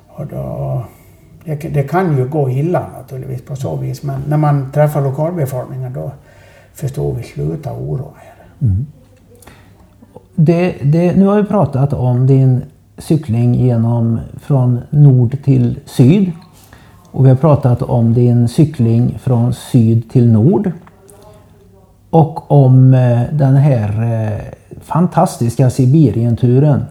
[0.07, 0.83] och då,
[1.45, 5.93] det, det, kan ju gå illa naturligtvis på så vis, men när man träffar lokalbefolkningen
[5.93, 6.11] då
[6.73, 8.65] förstår vi, sluta oroa er.
[8.65, 8.85] Mm.
[10.35, 12.61] Det, det, nu har vi pratat om din
[12.97, 16.31] cykling genom från nord till syd.
[17.11, 20.71] Och vi har pratat om din cykling från syd till nord.
[22.09, 24.41] Och om eh, den här eh,
[24.81, 26.83] fantastiska Sibirienturen.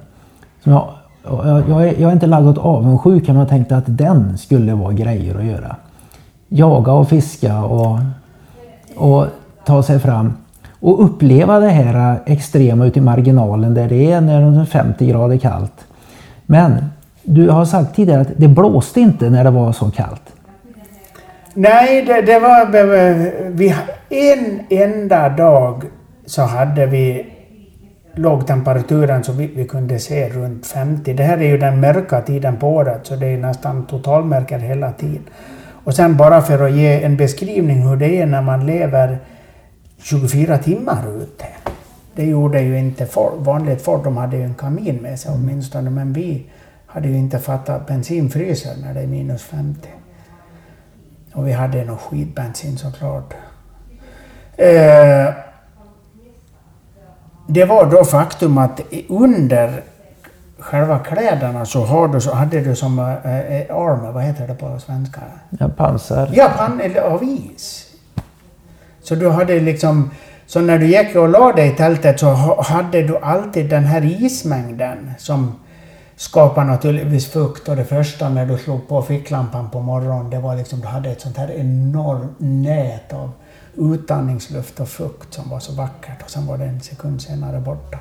[0.62, 0.88] Som jag
[1.24, 4.74] jag, jag, är, jag är inte lagd åt avundsjuka men jag tänkte att den skulle
[4.74, 5.76] vara grejer att göra.
[6.48, 7.98] Jaga och fiska och,
[8.96, 9.26] och
[9.64, 10.32] ta sig fram.
[10.80, 15.06] Och uppleva det här extrema ute i marginalen där det är när det är 50
[15.06, 15.86] grader kallt.
[16.46, 16.84] Men
[17.22, 20.22] du har sagt tidigare att det blåste inte när det var så kallt.
[21.54, 22.66] Nej, det, det var...
[23.50, 23.74] Vi,
[24.08, 25.84] en enda dag
[26.26, 27.26] så hade vi
[28.14, 31.12] låg temperaturen så vi, vi kunde se runt 50.
[31.12, 34.92] Det här är ju den mörka tiden på året så det är nästan totalmörker hela
[34.92, 35.24] tiden.
[35.84, 39.18] Och sen bara för att ge en beskrivning hur det är när man lever
[40.02, 41.46] 24 timmar ute.
[42.14, 45.90] Det gjorde ju inte folk, vanligt folk, de hade ju en kamin med sig åtminstone,
[45.90, 46.46] men vi
[46.86, 49.88] hade ju inte fattat bensinfrysen när det är minus 50.
[51.32, 53.34] Och vi hade nog skitbensin såklart.
[54.56, 55.28] Eh,
[57.46, 59.82] det var då faktum att under
[60.58, 63.04] själva kläderna så, har du, så hade du som äh,
[63.76, 65.20] armor, vad heter det på svenska?
[65.50, 66.30] Ja, pansar.
[66.32, 67.86] Ja, pan, eller av is.
[69.02, 70.10] Så du hade liksom,
[70.46, 72.26] så när du gick och la dig i tältet så
[72.62, 75.54] hade du alltid den här ismängden som
[76.16, 80.56] skapar naturligtvis fukt och det första när du slog på ficklampan på morgonen det var
[80.56, 83.30] liksom du hade ett sånt här enormt nät av
[83.80, 87.98] utandningsluft och fukt som var så vackert och sen var det en sekund senare borta.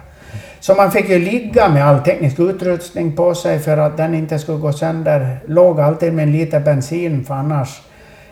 [0.59, 4.39] Så man fick ju ligga med all teknisk utrustning på sig för att den inte
[4.39, 5.39] skulle gå sönder.
[5.45, 7.81] Låg alltid med en liter bensin för annars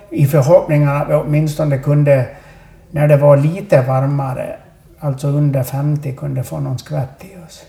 [0.09, 2.25] i förhoppningen att vi åtminstone kunde,
[2.91, 4.57] när det var lite varmare,
[4.99, 7.63] alltså under 50, kunde få någon skvätt i oss.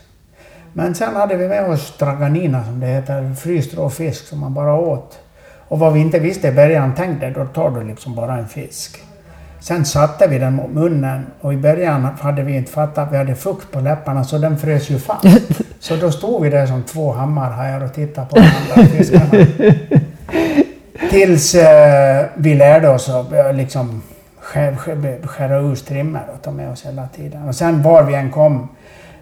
[0.73, 4.53] Men sen hade vi med oss straganina som det heter, fryst rå fisk som man
[4.53, 5.19] bara åt.
[5.67, 9.03] Och vad vi inte visste i början tänkte, då tar du liksom bara en fisk.
[9.59, 13.17] Sen satte vi den mot munnen och i början hade vi inte fattat att vi
[13.17, 15.25] hade fukt på läpparna så den frös ju fast.
[15.81, 19.25] Så då stod vi där som två hammarhajar och tittade på de andra fiskarna.
[21.09, 24.01] Tills eh, vi lärde oss att eh, liksom
[25.23, 27.47] skära ur strimmor och ta med oss hela tiden.
[27.47, 28.67] Och sen var vi än kom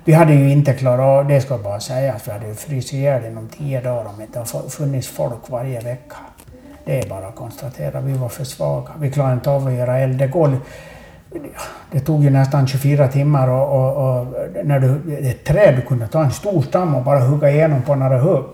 [0.07, 3.25] vi hade ju inte klarat av, det ska bara sägas, vi hade ju frysit ihjäl
[3.25, 6.15] inom tio dagar om det inte har funnits folk varje vecka.
[6.87, 8.91] Det är bara att konstatera, vi var för svaga.
[8.99, 10.17] Vi klarade inte av att göra eld.
[10.17, 10.57] Det, går,
[11.91, 14.27] det tog ju nästan 24 timmar och, och, och
[14.63, 17.95] när du, ett träd, du kunde ta en stor stam och bara hugga igenom på
[17.95, 18.45] några hugg.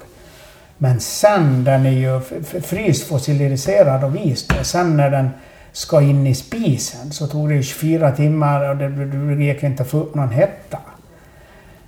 [0.77, 2.21] Men sen, den är ju
[2.61, 4.47] frysfossiliserad och vis.
[4.61, 5.29] Sen när den
[5.71, 8.89] ska in i spisen så tog det 24 timmar och det,
[9.35, 10.79] det gick inte att få upp någon hetta.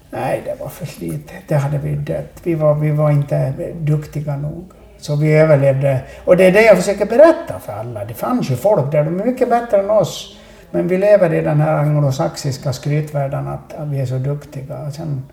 [0.10, 1.44] Nej, det var för slitet.
[1.48, 2.42] Det hade vi dött.
[2.44, 4.72] Vi var, vi var inte duktiga nog.
[4.98, 6.02] Så vi överlevde.
[6.26, 8.06] Och det är det jag försöker berätta för alla.
[8.06, 10.38] Det fanns ju folk där, de är mycket bättre än oss.
[10.72, 14.78] Men vi lever i den här anglosaxiska skrytvärlden att, att vi är så duktiga.
[14.88, 15.24] Och sen,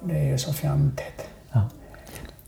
[0.00, 1.26] det är ju så fjantigt.
[1.52, 1.60] Ja.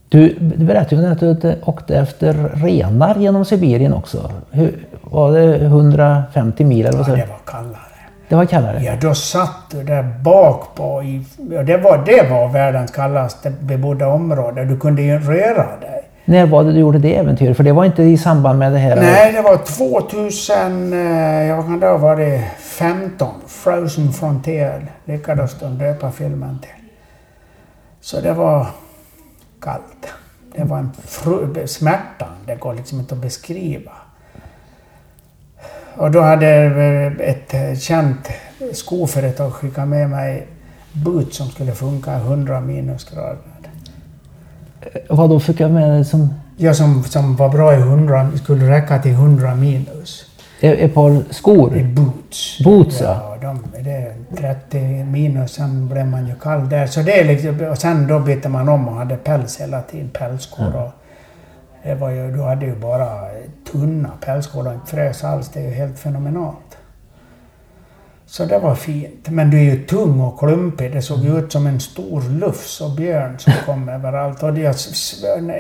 [0.09, 4.33] Du, du berättade ju att du åkte efter renar genom Sibirien också.
[4.51, 7.84] Hur, var det 150 mil eller vad Ja, det var kallare.
[8.29, 8.83] Det var kallare?
[8.83, 11.25] Ja, då satt du där bak på i,
[11.67, 14.65] det, var, det var världens kallaste bebodda område.
[14.65, 16.05] Du kunde ju röra dig.
[16.25, 17.57] När var det du gjorde det äventyret?
[17.57, 18.97] För det var inte i samband med det här?
[18.97, 23.29] Nej, det var 2000, eh, ja kan det ha varit 15.
[23.47, 26.71] Frozen Frontier lyckades de döpa filmen till.
[28.01, 28.67] Så det var
[29.61, 30.15] kallt.
[30.57, 30.93] Det var en
[31.69, 32.27] smärta.
[32.47, 33.93] Det går liksom inte att beskriva.
[35.97, 36.47] Och då hade
[37.21, 38.29] ett känt
[38.73, 40.47] skoföretag skickat med mig
[40.93, 43.39] boots som skulle funka 100 minusgrader.
[45.09, 46.35] Vad då fick jag med dig som...
[46.57, 50.27] Ja, som, som var bra i 100, skulle räcka till 100 minus.
[50.61, 51.93] Ett par skor?
[51.95, 52.59] Boots.
[52.65, 53.39] Boots ja.
[53.43, 56.87] ja de, det är 30 minus, sen blev man ju kall där.
[56.87, 60.09] Så det är liksom, och sen då bytte man om och hade päls hela tiden,
[60.09, 60.73] pälsskor.
[60.75, 60.93] Ja.
[61.85, 63.21] Det var ju, du hade ju bara
[63.73, 65.49] tunna pälsgårdar, och inte frös alls.
[65.49, 66.79] Det är ju helt fenomenalt.
[68.27, 69.29] Så det var fint.
[69.29, 70.93] Men du är ju tung och klumpig.
[70.93, 74.43] Det såg ut som en stor lufs och björn som kom överallt.
[74.43, 74.61] Och det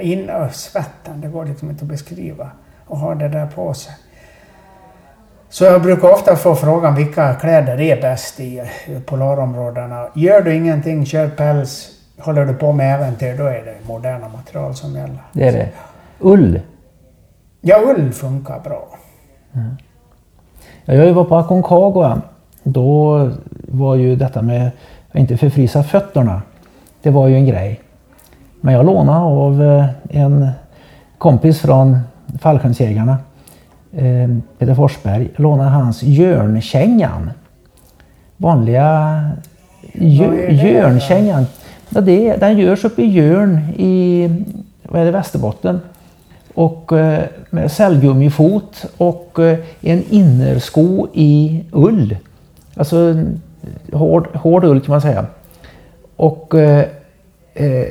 [0.02, 2.50] in, svetten, det går liksom inte att beskriva.
[2.86, 3.94] Och ha det där på sig.
[5.48, 8.62] Så jag brukar ofta få frågan vilka kläder är bäst i
[9.06, 10.08] polarområdena.
[10.14, 14.74] Gör du ingenting, kör päls, håller du på med äventyr, då är det moderna material
[14.74, 15.22] som gäller.
[15.32, 15.68] Det är det.
[16.24, 16.60] Ull?
[17.60, 18.88] Ja, ull funkar bra.
[19.52, 19.76] Mm.
[20.84, 22.22] Jag var på Aconcagua.
[22.62, 23.30] Då
[23.68, 24.70] var ju detta med
[25.10, 26.42] att inte förfrysa fötterna.
[27.02, 27.80] Det var ju en grej.
[28.60, 30.50] Men jag lånade av eh, en
[31.18, 31.98] kompis från
[32.40, 33.18] fallskärmsjägarna,
[33.92, 37.30] eh, Peter Forsberg, lånade hans Jörnkängan.
[38.36, 39.20] Vanliga
[39.92, 41.46] Jörnkängan.
[41.88, 44.28] Ja, det, den görs uppe i Jörn i
[44.82, 45.80] vad är det, Västerbotten
[46.54, 52.16] och eh, med cellgummifot och eh, en innersko i ull.
[52.74, 53.14] Alltså
[53.92, 55.26] hård, hård ull kan man säga.
[56.16, 56.84] Och eh,
[57.54, 57.86] eh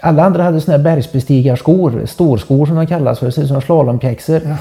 [0.00, 4.40] alla andra hade såna här bergsbestigarskor, storskor som de kallas för, ser ut som slalompjäxor.
[4.44, 4.56] Ja.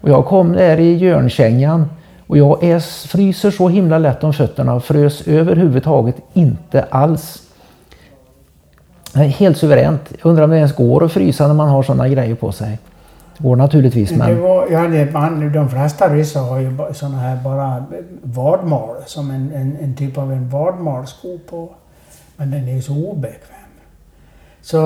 [0.00, 1.88] Och jag kom där i Jörnkängan
[2.26, 2.78] Och jag är,
[3.08, 7.42] fryser så himla lätt om fötterna och frös överhuvudtaget inte alls.
[9.14, 10.00] Helt suveränt.
[10.10, 12.78] Jag undrar om det ens går att frysa när man har sådana grejer på sig.
[13.36, 14.34] Det går naturligtvis men...
[14.34, 17.84] Det var, jag hade, man, de flesta ryssar har ju sådana här bara
[18.22, 21.68] vadmal, som en, en, en typ av en vadmalsko på.
[22.36, 23.58] Men den är ju så obekväm.
[24.60, 24.76] Så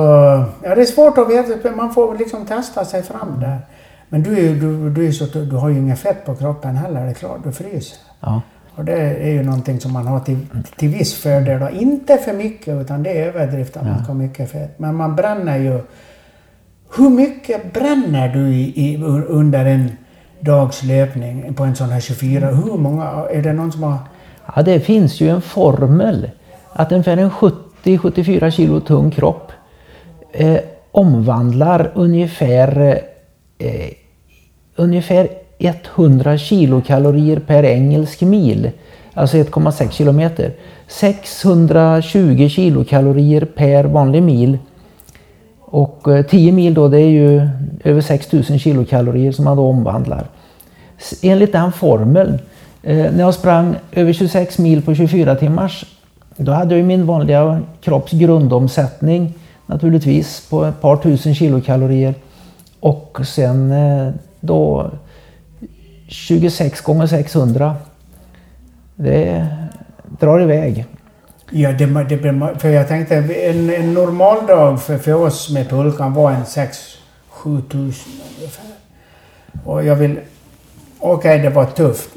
[0.63, 3.59] ja, det är svårt att veta, man får liksom testa sig fram där.
[4.09, 7.05] Men du, är, du, du, är så, du har ju inget fett på kroppen heller,
[7.05, 7.99] det är klart, du fryser.
[8.21, 8.43] Ja.
[8.75, 10.47] Och det är ju någonting som man har till,
[10.77, 11.61] till viss fördel.
[11.61, 11.71] Då.
[11.71, 13.93] Inte för mycket, utan det är överdrift att ja.
[13.93, 14.79] man ska ha mycket fett.
[14.79, 15.81] Men man bränner ju...
[16.97, 19.93] Hur mycket bränner du i, i, under en
[20.41, 22.47] dags löpning på en sån här 24?
[22.47, 23.05] Hur många?
[23.31, 23.99] Är det någon som har...
[24.57, 26.31] Ja, det finns ju en formel.
[26.73, 29.53] Att ungefär en 70-74 kilo tung kropp
[30.33, 30.59] eh,
[30.91, 33.01] omvandlar ungefär
[33.59, 33.91] eh,
[34.77, 35.29] ungefär
[35.69, 38.71] 100 kilokalorier per engelsk mil,
[39.15, 40.53] alltså 1,6 kilometer.
[40.89, 44.59] 620 kilokalorier per vanlig mil.
[45.61, 47.49] Och eh, 10 mil då, det är ju
[47.85, 50.27] över 6000 kilokalorier som man då omvandlar.
[51.23, 52.39] Enligt den formeln,
[52.83, 55.85] eh, när jag sprang över 26 mil på 24 timmars,
[56.37, 59.35] då hade jag ju min vanliga kropps grundomsättning
[59.67, 62.15] naturligtvis på ett par tusen kilokalorier.
[62.81, 64.91] Och sen eh, då
[66.13, 67.77] 26 gånger 600.
[68.97, 69.47] Det
[70.21, 70.87] drar iväg.
[71.51, 76.15] Ja, det, det, för jag tänkte en, en normal dag för, för oss med pulkan
[76.15, 78.71] var en 6-7 tusen ungefär.
[79.65, 80.21] Och jag vill...
[80.99, 82.11] Okej, okay, det var tufft.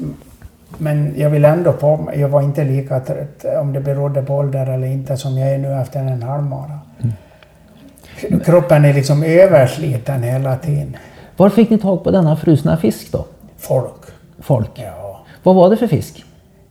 [0.78, 4.66] Men jag vill ändå på Jag var inte lika trött, om det berodde på ålder
[4.66, 6.78] eller inte, som jag är nu efter en halvmara.
[6.98, 8.40] Mm.
[8.40, 10.96] Kroppen är liksom översliten hela tiden.
[11.36, 13.24] Var fick ni tag på denna frusna fisk då?
[13.58, 14.00] Folk.
[14.42, 14.70] Folk?
[14.74, 15.24] Ja.
[15.42, 16.24] Vad var det för fisk?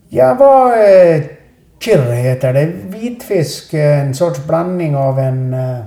[0.10, 0.72] Jag var...
[0.72, 1.22] Eh,
[1.80, 2.66] kirr heter det.
[2.86, 5.54] Vitfisk, en sorts blandning av en...
[5.54, 5.80] Eh,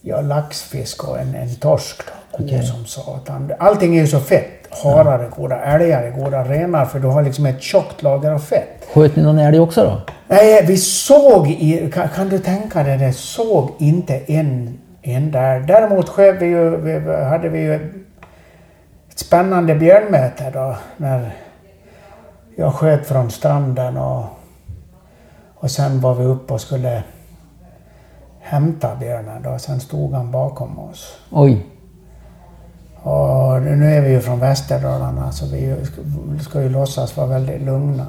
[0.00, 2.02] ja, laxfisk och en, en torsk.
[2.38, 2.62] Då, okay.
[2.62, 3.52] som satan.
[3.58, 4.44] Allting är ju så fett.
[4.70, 8.38] Harar är goda, älgar är goda, renar för du har liksom ett tjockt lager av
[8.38, 8.86] fett.
[8.94, 10.00] Sköt ni någon älg också då?
[10.26, 15.60] Nej, vi såg i, kan, kan, du tänka dig det, såg inte en en där.
[15.60, 18.04] Däremot sköt vi ju, vi, hade vi ju
[19.18, 21.36] spännande björnmöte då när
[22.56, 24.24] jag sköt från stranden och,
[25.54, 27.02] och sen var vi uppe och skulle
[28.40, 29.58] hämta björnen då.
[29.58, 31.18] Sen stod han bakom oss.
[31.30, 31.66] Oj.
[33.02, 35.76] Och nu är vi ju från Västerdalarna så vi
[36.40, 38.06] ska ju låtsas vara väldigt lugna.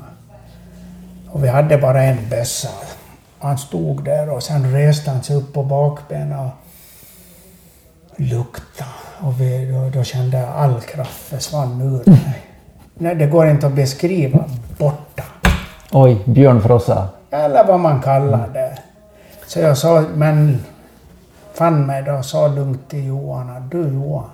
[1.29, 2.69] Och vi hade bara en bössa.
[3.39, 6.51] Han stod där och sen reste han sig upp på bakbenen och
[8.15, 8.85] lukta.
[9.21, 12.45] Och vi, då, då kände jag all kraft försvann ur mig.
[12.93, 14.45] Nej, det går inte att beskriva.
[14.77, 15.23] Borta.
[15.91, 17.09] Oj, björnfrossa.
[17.31, 18.77] Eller vad man kallar det.
[19.47, 20.59] Så jag sa, men
[21.53, 24.29] fann mig då och sa lugnt till Johan att du Johan,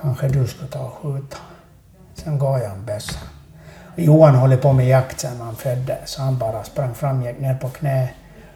[0.00, 1.36] kanske du skulle ta och skjuta.
[2.14, 3.18] Sen gav jag en bössa.
[3.96, 7.54] Johan håller på med jakt sen han föddes, så han bara sprang fram, gick ner
[7.54, 8.08] på knä,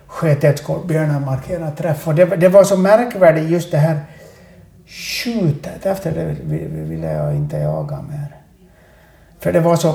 [0.07, 2.09] sköt ett skott, björnen markerade träff.
[2.09, 4.01] Och det, det var så märkvärdigt just det här
[4.87, 5.87] skjutet.
[5.87, 6.37] Efter det
[6.69, 8.37] ville jag inte jaga mer.
[9.39, 9.95] För det var så...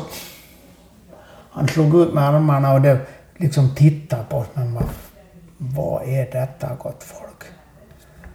[1.51, 2.99] Han slog ut med armarna och det
[3.38, 4.47] liksom tittade på oss.
[4.53, 4.83] Men vad,
[5.57, 7.43] vad är detta gott folk?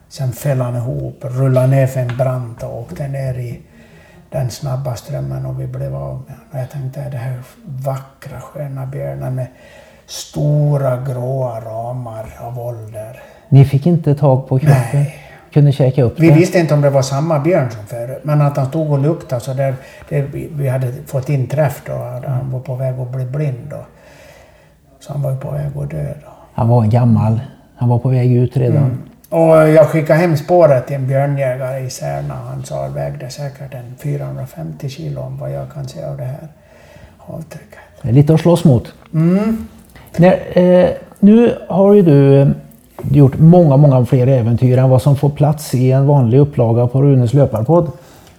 [0.08, 3.60] Sen föll han ihop, rullade ner för en brant och åkte ner i
[4.30, 6.46] den snabba strömmen och vi blev av med honom.
[6.52, 9.46] Jag tänkte, det här vackra sköna björnen med
[10.06, 13.22] stora gråa ramar av ålder.
[13.48, 14.86] Ni fick inte tag på kroppen?
[14.92, 15.21] Nej
[15.52, 16.34] kunde käka upp Vi det.
[16.34, 19.40] visste inte om det var samma björn som förut, men att han stod och luktade
[19.40, 19.74] så där,
[20.08, 21.92] det, vi hade fått in träff då.
[22.26, 23.84] Han var på väg att bli blind då.
[25.00, 26.32] Så han var på väg att dö då.
[26.54, 27.40] Han var gammal.
[27.76, 28.76] Han var på väg ut redan.
[28.76, 28.98] Mm.
[29.28, 32.34] Och jag skickade hem spåret till en björnjägare i Särna.
[32.34, 36.24] Han sa att vägde säkert en 450 kilo om vad jag kan se av det
[36.24, 36.48] här
[37.18, 37.78] avtrycket.
[38.02, 38.94] Det är lite att slåss mot.
[39.14, 39.66] Mm.
[40.16, 40.90] När, eh,
[41.20, 42.50] nu har ju du
[43.10, 47.02] gjort många, många fler äventyr än vad som får plats i en vanlig upplaga på
[47.02, 47.90] Runes löparpodd.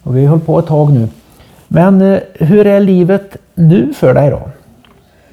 [0.04, 1.08] Och vi har hållit på ett tag nu.
[1.68, 4.42] Men eh, hur är livet nu för dig då?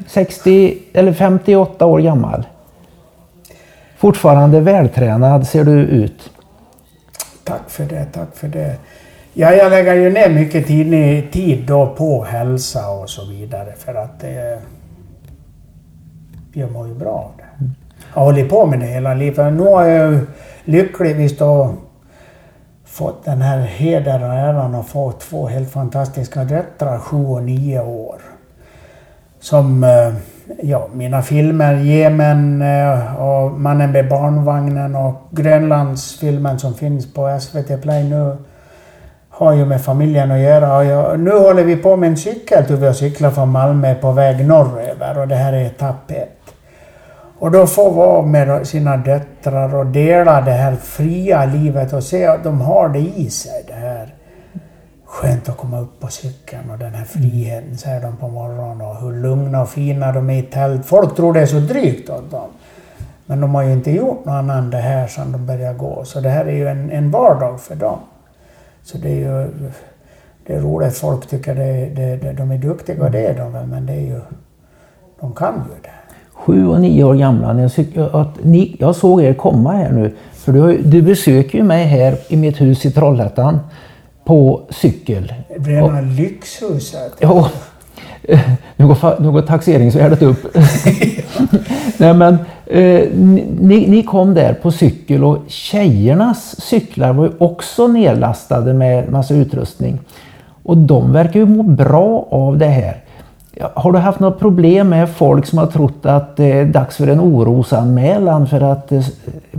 [0.07, 2.47] 60 eller 58 år gammal.
[3.97, 6.31] Fortfarande vältränad ser du ut.
[7.45, 8.76] Tack för det, tack för det.
[9.33, 13.95] Ja, jag lägger ju ner mycket tid, tid då på hälsa och så vidare för
[13.95, 14.62] att eh,
[16.53, 17.39] jag mår ju bra av
[18.13, 19.53] har hållit på med det hela livet.
[19.53, 20.21] Nu har jag
[20.65, 21.75] lyckligtvis då
[22.85, 27.81] fått den här heder och äran att få två helt fantastiska döttrar, sju och nio
[27.81, 28.17] år.
[29.41, 30.15] Som, eh,
[30.63, 37.83] ja, mina filmer Jemen eh, och Mannen med barnvagnen och Grönlandsfilmen som finns på SVT
[37.83, 38.37] Play nu
[39.31, 40.77] har ju med familjen att göra.
[40.77, 42.65] Och jag, nu håller vi på med en cykel.
[42.69, 46.39] Vi har cyklat från Malmö på väg norröver och det här är etapp ett.
[47.41, 52.26] Och då få vara med sina döttrar och dela det här fria livet och se
[52.26, 53.64] att de har det i sig.
[53.66, 54.14] Det här
[55.05, 58.97] skönt att komma upp på cykeln och den här friheten säger de på morgonen och
[58.97, 60.86] hur lugna och fina de är i tält.
[60.86, 62.49] Folk tror det är så drygt åt dem.
[63.26, 66.05] Men de har ju inte gjort något annat än det här sedan de började gå.
[66.05, 67.99] Så det här är ju en, en vardag för dem.
[68.82, 69.49] Så det är ju
[70.47, 70.97] det är roligt.
[70.97, 73.66] Folk tycker det, det, det, de är duktiga och det är de väl.
[73.66, 74.20] Men det är ju,
[75.20, 76.00] de kan ju det
[76.41, 77.70] sju och nio år gamla.
[77.95, 80.12] Jag, att ni, jag såg er komma här nu.
[80.32, 83.59] För du, du besöker ju mig här i mitt hus i Trollhättan
[84.24, 85.34] på cykel.
[85.57, 87.12] Rena lyxhuset.
[87.20, 87.49] Ja.
[88.76, 90.47] Nu går, nu går taxeringsvärdet upp.
[91.97, 93.09] Nej, men, eh,
[93.61, 99.34] ni, ni, kom där på cykel och tjejernas cyklar var ju också nedlastade med massa
[99.34, 99.99] utrustning.
[100.62, 102.97] Och de verkar ju må bra av det här.
[103.75, 107.07] Har du haft något problem med folk som har trott att det är dags för
[107.07, 109.05] en orosanmälan för att eh,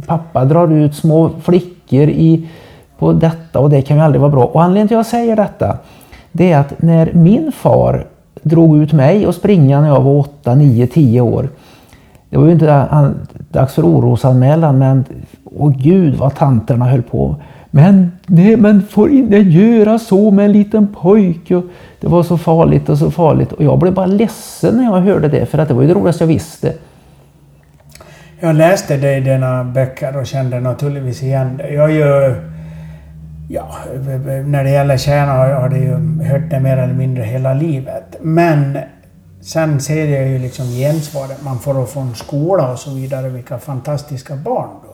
[0.08, 2.50] pappa drar ut små flickor i,
[2.98, 4.44] på detta och det kan ju aldrig vara bra.
[4.44, 5.78] Och anledningen till att jag säger detta
[6.32, 8.06] det är att när min far
[8.42, 11.50] drog ut mig och springa när jag var 8, 9, 10 år.
[12.30, 13.10] Det var ju inte ah,
[13.50, 15.06] dags för orosanmälan men
[15.44, 17.36] åh gud vad tanterna höll på.
[17.72, 21.62] Men nej, men får inte göra så med en liten pojke.
[22.00, 23.52] Det var så farligt och så farligt.
[23.52, 25.94] Och jag blev bara ledsen när jag hörde det, för att det var ju det
[25.94, 26.74] roligaste jag visste.
[28.40, 31.70] Jag läste det i dina böcker och kände naturligtvis igen det.
[31.70, 32.36] Jag ju...
[33.50, 33.76] Ja,
[34.46, 38.16] när det gäller kärna har det ju hört det mer eller mindre hela livet.
[38.22, 38.78] Men
[39.42, 44.36] sen ser jag ju liksom gensvaret man får från skola och så vidare, vilka fantastiska
[44.36, 44.91] barn då.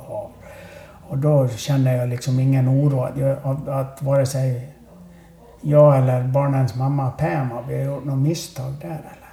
[1.09, 4.73] Och då känner jag liksom ingen oro att, jag, att, att vare sig
[5.61, 9.27] jag eller barnens mamma Pam har gjort något misstag där eller?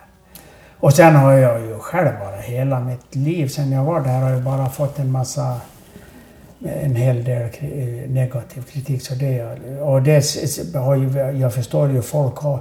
[0.81, 4.31] Och sen har jag ju själv bara hela mitt liv sen jag var där har
[4.31, 5.61] jag bara fått en massa
[6.65, 9.03] en hel del eh, negativ kritik.
[9.03, 9.45] Så det,
[9.81, 10.25] och det
[10.75, 12.61] har ju, jag förstår ju folk har,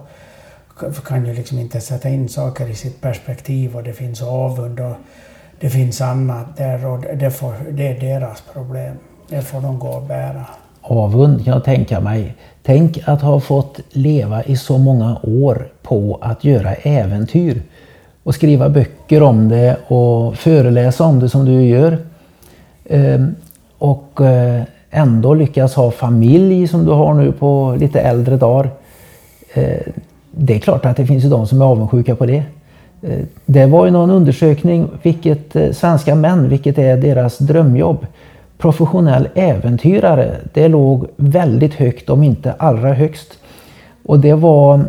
[1.05, 4.95] kan ju liksom inte sätta in saker i sitt perspektiv och det finns avund och
[5.63, 8.95] det finns annat där och det, får, det är deras problem.
[9.29, 10.45] Det får de gå och bära.
[10.81, 12.35] Avund kan jag tänka mig.
[12.63, 17.61] Tänk att ha fått leva i så många år på att göra äventyr
[18.23, 21.97] och skriva böcker om det och föreläsa om det som du gör.
[22.89, 23.35] Ehm,
[23.77, 28.69] och eh, ändå lyckas ha familj som du har nu på lite äldre dagar.
[29.53, 29.79] Ehm,
[30.31, 32.43] det är klart att det finns ju de som är avundsjuka på det.
[33.03, 38.05] Eh, det var ju någon undersökning, vilket eh, svenska män, vilket är deras drömjobb
[38.57, 43.37] professionell äventyrare, det låg väldigt högt, om inte allra högst.
[44.05, 44.79] Och det var...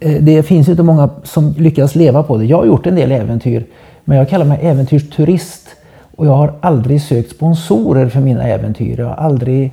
[0.00, 2.44] Eh, det finns inte många som lyckas leva på det.
[2.44, 3.64] Jag har gjort en del äventyr,
[4.04, 5.68] men jag kallar mig äventyrsturist.
[6.16, 8.98] Och jag har aldrig sökt sponsorer för mina äventyr.
[8.98, 9.72] Jag har aldrig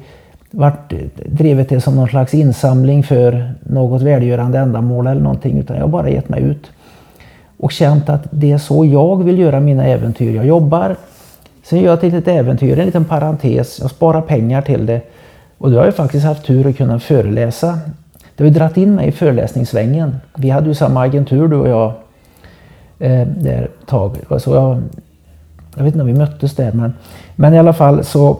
[0.51, 0.93] varit,
[1.25, 5.89] drivit det som någon slags insamling för något välgörande ändamål eller någonting, utan jag har
[5.89, 6.71] bara gett mig ut.
[7.59, 10.35] Och känt att det är så jag vill göra mina äventyr.
[10.35, 10.95] Jag jobbar
[11.69, 13.79] Sen gör jag ett litet äventyr, en liten parentes.
[13.79, 15.01] Jag sparar pengar till det.
[15.57, 17.79] Och då har jag faktiskt haft tur att kunna föreläsa.
[18.35, 20.15] Det har ju dragit in mig i föreläsningssvängen.
[20.35, 21.93] Vi hade ju samma agentur du och jag
[22.99, 24.17] eh, där ett tag.
[24.37, 24.81] Så jag,
[25.75, 26.93] jag vet inte om vi möttes där men,
[27.35, 28.39] men i alla fall så,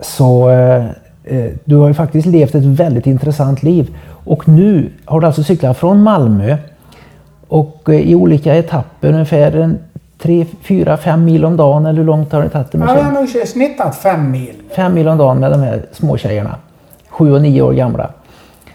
[0.00, 0.84] så eh,
[1.24, 3.96] eh, du har ju faktiskt levt ett väldigt intressant liv.
[4.08, 6.56] Och nu har du alltså cyklat från Malmö
[7.50, 9.78] och eh, i olika etapper ungefär en
[10.18, 13.12] tre, fyra, fem mil om dagen eller hur långt har det tagit Ja, jag har
[13.12, 14.54] nog snittat fem mil.
[14.76, 16.56] Fem mil om dagen med de här småtjejerna.
[17.08, 18.10] Sju och nio år gamla.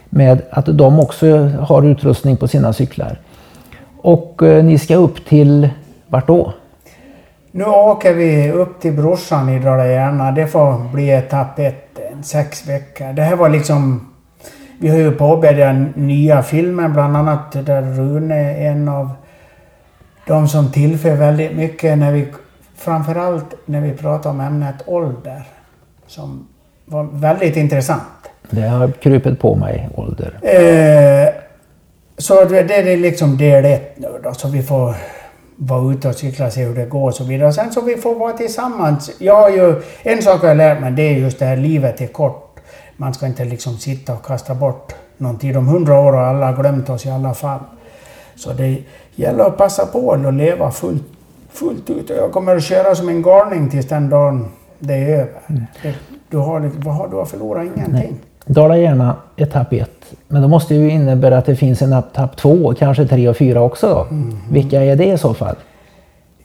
[0.09, 3.19] Med att de också har utrustning på sina cyklar.
[4.01, 5.69] Och eh, ni ska upp till,
[6.07, 6.53] vart då?
[7.51, 10.31] Nu åker vi upp till brorsan i Dala-Järna.
[10.31, 13.13] Det får bli etapp ett, sex veckor.
[13.13, 14.07] Det här var liksom...
[14.79, 19.09] Vi har ju påbörjat nya filmer, bland annat där Rune är en av
[20.27, 22.27] de som tillför väldigt mycket när vi,
[22.75, 25.43] framförallt när vi pratar om ämnet ålder,
[26.07, 26.47] som
[26.85, 28.01] var väldigt intressant.
[28.49, 30.39] Det har krupit på mig, ålder.
[30.41, 31.33] Eh,
[32.17, 34.95] så det, det är liksom del ett nu då, så vi får
[35.55, 37.53] vara ute och cykla, se hur det går och så vidare.
[37.53, 39.11] Sen så vi får vara tillsammans.
[39.19, 42.01] Jag har ju, en sak har jag lärt mig, det är just det här livet
[42.01, 42.44] är kort.
[42.97, 45.57] Man ska inte liksom sitta och kasta bort någon tid.
[45.57, 47.59] Om hundra år har alla glömt oss i alla fall.
[48.35, 48.77] Så det
[49.15, 51.03] gäller att passa på och leva fullt,
[51.51, 52.09] fullt ut.
[52.09, 54.45] Och jag kommer att köra som en galning tills den dagen
[54.79, 55.41] det är över.
[55.47, 55.63] Mm.
[56.29, 57.63] Du, har, vad har du att förlora?
[57.63, 57.91] Ingenting.
[57.91, 58.13] Nej.
[58.45, 59.89] Dala gärna etapp 1.
[60.27, 63.61] Men då måste ju innebära att det finns en etapp 2, kanske 3 och 4
[63.61, 64.15] också då.
[64.15, 64.37] Mm.
[64.51, 65.55] Vilka är det i så fall?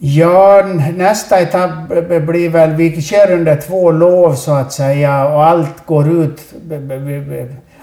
[0.02, 0.62] Ja,
[0.96, 1.88] nästa etapp
[2.26, 6.40] blir väl, vi kör under två lov så att säga och allt går ut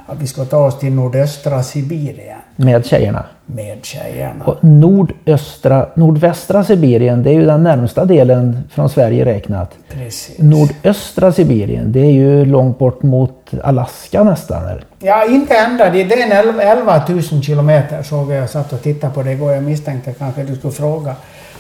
[0.06, 2.38] att vi ska ta oss till nordöstra Sibirien.
[2.56, 3.26] Med tjejerna?
[3.46, 4.46] Med tjejerna.
[4.46, 9.72] Och nordöstra, nordvästra Sibirien, det är ju den närmsta delen från Sverige räknat.
[9.94, 10.40] Precis.
[10.40, 14.64] Nordöstra Sibirien, det är ju långt bort mot Alaska nästan.
[14.64, 14.84] Eller?
[15.00, 15.90] Ja, inte ända.
[15.90, 18.38] Det är en 11 000 kilometer såg jag.
[18.42, 19.54] Jag satt och tittade på det igår.
[19.54, 21.16] Jag misstänkte kanske du skulle fråga.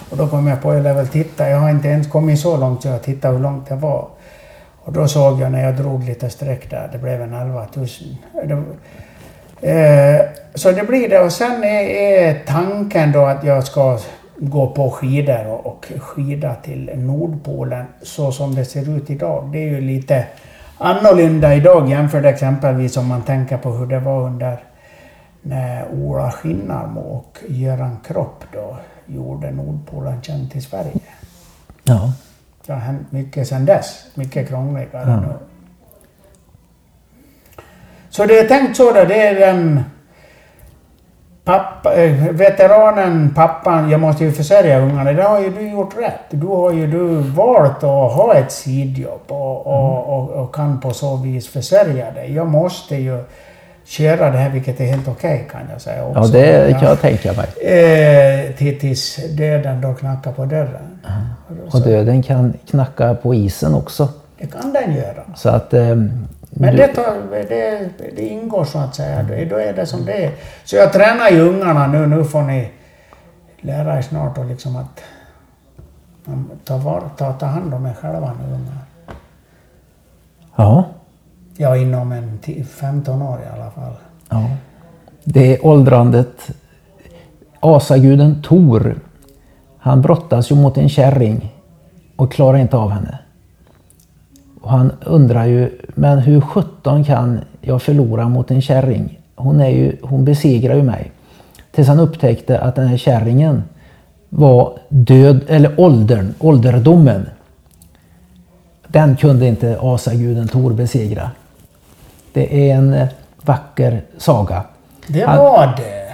[0.10, 1.49] Och då kom jag på att jag väl titta.
[1.49, 4.08] Jag har inte ens kommit så långt så jag tittade hur långt det var.
[4.88, 7.88] Och då såg jag när jag drog lite streck där, det blev en 11 000.
[9.62, 11.20] Det, eh, så det blir det.
[11.20, 13.99] Och sen är, är, tanken då att jag ska
[14.38, 19.49] gå på skidor och, och skida till Nordpolen så som det ser ut idag.
[19.53, 20.26] Det är ju lite
[20.78, 24.58] annorlunda idag jämfört exempelvis om man tänker på hur det var under
[25.41, 28.78] när Ola Skinnarmo och Göran Kropp då
[29.08, 30.99] gjorde Nordpolen känd till Sverige.
[31.84, 32.14] Ja.
[32.66, 34.05] Det har hänt mycket sedan dess.
[34.16, 35.20] Mycket krångligare ja.
[35.20, 35.34] nu.
[38.10, 39.84] Så det är tänkt så där, det är den
[41.43, 45.14] pappa, äh, veteranen, pappan, jag måste ju försörja ungarna.
[45.14, 46.22] Det har ju du gjort rätt.
[46.30, 50.91] Du har ju du valt att ha ett sidjobb och, och, och, och kan på
[50.91, 52.34] så vis försörja dig.
[52.34, 53.24] Jag måste ju
[53.88, 56.06] köra det här, vilket är helt okej okay, kan jag säga.
[56.06, 56.22] Också.
[56.22, 57.48] Ja, det kan jag tänka mig.
[57.74, 61.00] Eh, tills döden då knackar på dörren.
[61.50, 61.68] Mm.
[61.72, 64.10] Och döden kan knacka på isen också.
[64.38, 65.24] Det kan den göra.
[65.36, 65.74] Så att...
[65.74, 65.96] Eh,
[66.50, 69.24] men det, tar, det, det, ingår så att säga.
[69.50, 70.32] Då är det som det är.
[70.64, 72.08] Så jag tränar ju ungarna nu.
[72.08, 72.72] Nu får ni
[73.62, 75.04] lära er snart och liksom att
[76.64, 78.78] ta, var, ta, ta hand om er själva nu ungar.
[80.56, 80.86] Ja.
[81.58, 83.93] Ja, inom en 15 år i alla fall.
[84.30, 84.49] Ja.
[85.24, 86.51] Det är åldrandet.
[87.60, 88.95] Asaguden Tor,
[89.78, 91.55] han brottas ju mot en kärring
[92.16, 93.20] och klarar inte av henne.
[94.62, 99.20] Och han undrar ju, men hur sjutton kan jag förlora mot en kärring?
[99.36, 101.12] Hon, är ju, hon besegrar ju mig.
[101.72, 103.64] Tills han upptäckte att den här kärringen
[104.30, 107.26] var död, eller åldern, ålderdomen.
[108.88, 111.32] Den kunde inte asaguden Tor besegra.
[112.38, 113.08] Det är en eh,
[113.46, 114.64] vacker saga.
[115.08, 116.08] Det var det.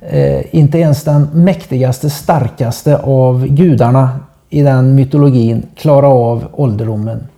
[0.00, 4.20] Eh, inte ens den mäktigaste, starkaste av gudarna
[4.50, 7.28] i den mytologin klarar av ålderdomen.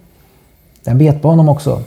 [0.84, 1.82] Den vet på honom också.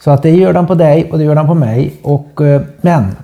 [0.00, 1.94] Så att det gör den på dig och det gör den på mig.
[2.02, 3.16] Och, eh, men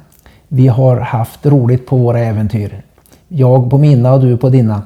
[0.49, 2.83] vi har haft roligt på våra äventyr.
[3.29, 4.83] Jag på mina och du på dina.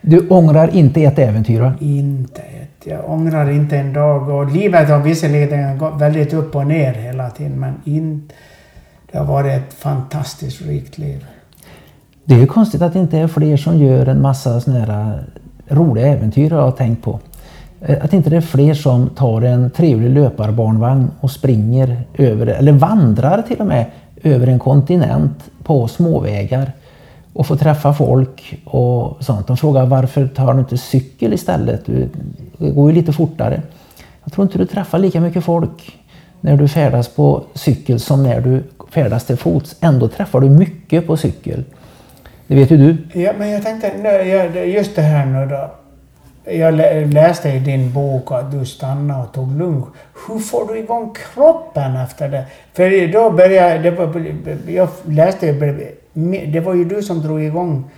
[0.00, 1.72] Du ångrar inte ett äventyr va?
[1.80, 2.42] Inte
[2.88, 4.28] jag ångrar inte en dag.
[4.28, 8.30] Och livet har visserligen gått väldigt upp och ner hela tiden, men in,
[9.12, 11.26] det har varit ett fantastiskt rikt liv.
[12.24, 15.18] Det är ju konstigt att det inte är fler som gör en massa såna här
[15.68, 17.20] eh, roliga äventyr har jag tänkt på.
[17.80, 22.72] Eh, att inte det är fler som tar en trevlig löparbarnvagn och springer över, eller
[22.72, 23.84] vandrar till och med,
[24.22, 26.72] över en kontinent på småvägar
[27.32, 29.46] och få träffa folk och sånt.
[29.46, 31.86] De frågar varför tar du inte cykel istället?
[31.86, 33.62] Det går ju lite fortare.
[34.24, 35.98] Jag tror inte du träffar lika mycket folk
[36.40, 39.76] när du färdas på cykel som när du färdas till fots.
[39.80, 41.64] Ändå träffar du mycket på cykel.
[42.46, 43.20] Det vet ju du.
[43.20, 43.88] Ja, men jag tänkte
[44.66, 45.70] just det här nu då.
[46.50, 46.74] Jag
[47.12, 49.88] läste i din bok att du stannade och tog lunch.
[50.28, 52.44] Hur får du igång kroppen efter det?
[52.72, 55.52] För då började det, jag läste,
[56.46, 57.90] det var ju du som drog igång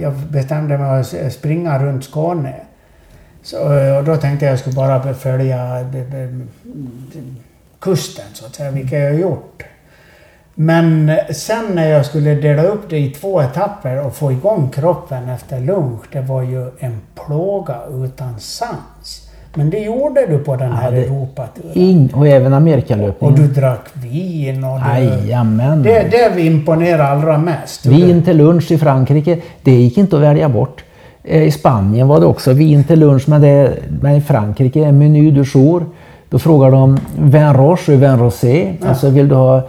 [0.00, 2.54] jag bestämde mig att springa runt Skåne.
[3.42, 3.58] Så,
[3.98, 6.30] och då tänkte jag att jag skulle bara följa eh, eh,
[7.78, 9.62] kusten så att säga, vilket jag har gjort.
[10.54, 15.28] Men sen när jag skulle dela upp det i två etapper och få igång kroppen
[15.28, 19.28] efter lunch, det var ju en plåga utan sans.
[19.54, 22.10] Men det gjorde du på den här ja, Europaturen.
[22.14, 23.34] Och även Amerikalöpningen.
[23.34, 25.04] Och du drack vin och du...
[25.04, 25.82] Jajamän.
[25.82, 27.86] Det, det imponerar allra mest.
[27.86, 30.84] Vin till lunch i Frankrike, det gick inte att välja bort.
[31.24, 35.30] Eh, I Spanien var det också vin till lunch, men, det, men i Frankrike, menu
[35.30, 35.86] du jour.
[36.30, 38.74] Då frågar de vin roche och vin rosé.
[38.80, 38.88] Ja.
[38.88, 39.62] Alltså vill du ha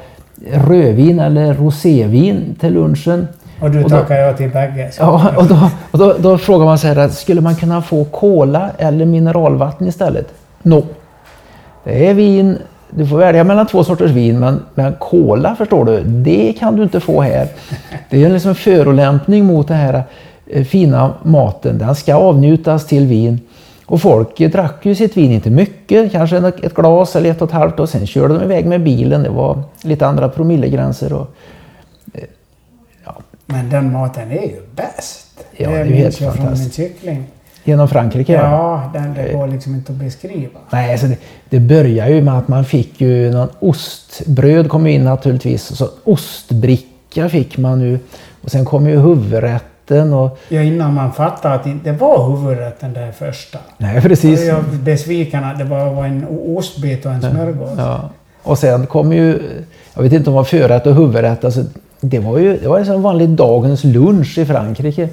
[0.53, 3.27] rödvin eller rosévin till lunchen?
[3.61, 4.91] Och du tackar ja till bägge.
[4.99, 8.69] Ja, och, då, och då, då, frågar man så här, skulle man kunna få kola
[8.77, 10.33] eller mineralvatten istället?
[10.61, 10.83] No.
[11.83, 12.57] Det är vin,
[12.89, 16.83] du får välja mellan två sorters vin, men, men cola förstår du, det kan du
[16.83, 17.47] inte få här.
[18.09, 20.03] Det är en liksom förolämpning mot den här
[20.47, 21.77] eh, fina maten.
[21.77, 23.39] Den ska avnjutas till vin.
[23.85, 27.53] Och folk drack ju sitt vin, inte mycket, kanske ett glas eller ett och ett
[27.53, 29.23] halvt och sen körde de iväg med bilen.
[29.23, 31.13] Det var lite andra promillegränser.
[31.13, 31.27] Och,
[32.13, 32.23] eh,
[33.05, 33.15] ja.
[33.45, 35.45] Men den maten är ju bäst.
[35.57, 36.75] Ja, det är ju helt fantastiskt.
[36.75, 37.25] från min cykling.
[37.63, 38.33] Genom Frankrike?
[38.33, 40.59] Ja, den, det går liksom inte att beskriva.
[40.69, 41.17] Nej, alltså det,
[41.49, 45.63] det börjar ju med att man fick ju någon ostbröd kom in naturligtvis.
[45.63, 47.99] Så ostbricka fick man ju.
[48.41, 48.95] Och sen kom ju
[49.89, 50.13] huvudrätten.
[50.13, 50.37] Och...
[50.49, 53.59] Ja, innan man fattade att det inte var huvudrätten det första.
[53.77, 54.45] Nej, precis.
[54.45, 57.69] Jag är besviken att det bara var en ostbit och en smörgås.
[57.77, 58.09] Ja.
[58.43, 59.39] Och sen kom ju,
[59.95, 61.45] jag vet inte om det var förrätt och huvudrätt.
[61.45, 61.63] Alltså,
[62.01, 65.09] det var ju det var en vanlig dagens lunch i Frankrike.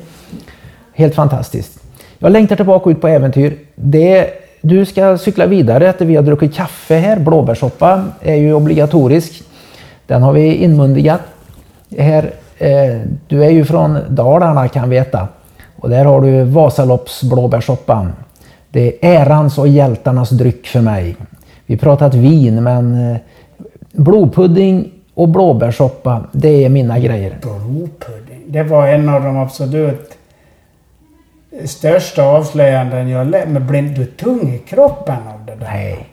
[0.94, 1.78] Helt fantastiskt.
[2.18, 3.58] Jag längtar tillbaka ut på äventyr.
[3.74, 4.30] Det,
[4.60, 7.18] du ska cykla vidare efter vi har druckit kaffe här.
[7.18, 9.42] Blåbärssoppa är ju obligatorisk.
[10.06, 11.20] Den har vi inmundigat.
[11.98, 12.30] Här,
[13.28, 15.28] du är ju från Dalarna kan veta.
[15.76, 18.12] Och där har du Vasalopps blåbärssoppan.
[18.70, 21.16] Det är ärans och hjältarnas dryck för mig.
[21.66, 23.16] Vi pratat vin men eh,
[23.92, 27.38] blodpudding och blåbärssoppa, det är mina grejer.
[27.42, 30.18] Blodpudding, det var en av de absolut
[31.64, 35.66] största avslöjanden jag lärt Men blev du tung i kroppen av det där?
[35.72, 36.08] Nej.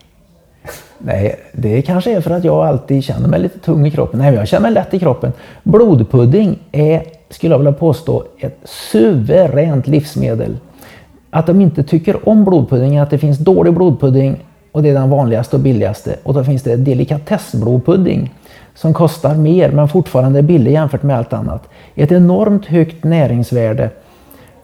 [1.04, 4.18] Nej, det kanske är för att jag alltid känner mig lite tung i kroppen.
[4.20, 5.32] Nej, jag känner mig lätt i kroppen.
[5.62, 10.56] Blodpudding är, skulle jag vilja påstå, ett suveränt livsmedel.
[11.30, 14.94] Att de inte tycker om blodpudding är att det finns dålig blodpudding och det är
[14.94, 16.16] den vanligaste och billigaste.
[16.22, 18.34] Och då finns det delikatessblodpudding
[18.74, 21.68] som kostar mer men fortfarande är billig jämfört med allt annat.
[21.94, 23.90] Ett enormt högt näringsvärde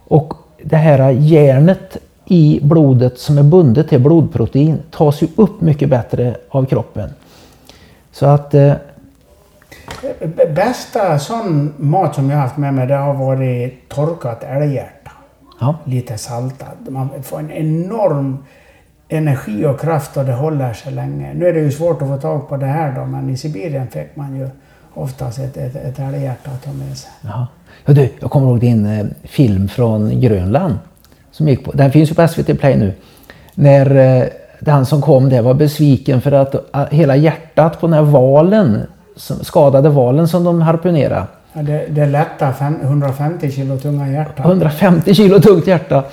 [0.04, 1.96] och det här järnet
[2.26, 7.10] i blodet som är bundet till blodprotein tas ju upp mycket bättre av kroppen.
[8.12, 8.54] Så att...
[8.54, 8.72] Eh,
[10.54, 15.10] Bästa sån mat som jag haft med mig det har varit torkat älghjärta.
[15.60, 15.76] Ja.
[15.84, 16.76] Lite saltad.
[16.88, 18.38] Man får en enorm
[19.08, 21.34] energi och kraft och det håller sig länge.
[21.34, 23.88] Nu är det ju svårt att få tag på det här då men i Sibirien
[23.88, 24.48] fick man ju
[24.94, 27.10] oftast ett, ett, ett älghjärta att ta med sig.
[27.20, 27.46] Ja.
[27.84, 30.78] Ja, du, jag kommer ihåg din eh, film från Grönland.
[31.36, 32.92] Som gick på, den finns ju på SVT Play nu.
[33.54, 34.28] När eh,
[34.60, 38.80] den som kom där var besviken för att uh, hela hjärtat på den här valen,
[39.16, 41.26] som, skadade valen som de harpunerade.
[41.52, 44.42] Ja, det, det lätta 150 kilo tunga hjärta.
[44.42, 46.04] 150 kilo tungt hjärta.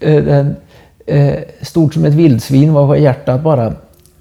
[0.00, 0.56] Eh, den,
[1.06, 3.72] eh, stort som ett vildsvin var hjärtat bara.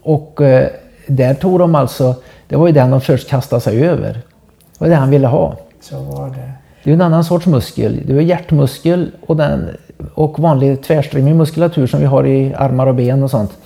[0.01, 0.67] Och eh,
[1.07, 2.15] där tog de alltså,
[2.47, 4.13] det var ju den de först kastade sig över.
[4.13, 5.55] Det var det han ville ha.
[5.81, 6.51] Så var det.
[6.85, 8.01] Det är en annan sorts muskel.
[8.05, 9.77] Det är hjärtmuskel och, den,
[10.13, 13.57] och vanlig tvärsträngig muskulatur som vi har i armar och ben och sånt.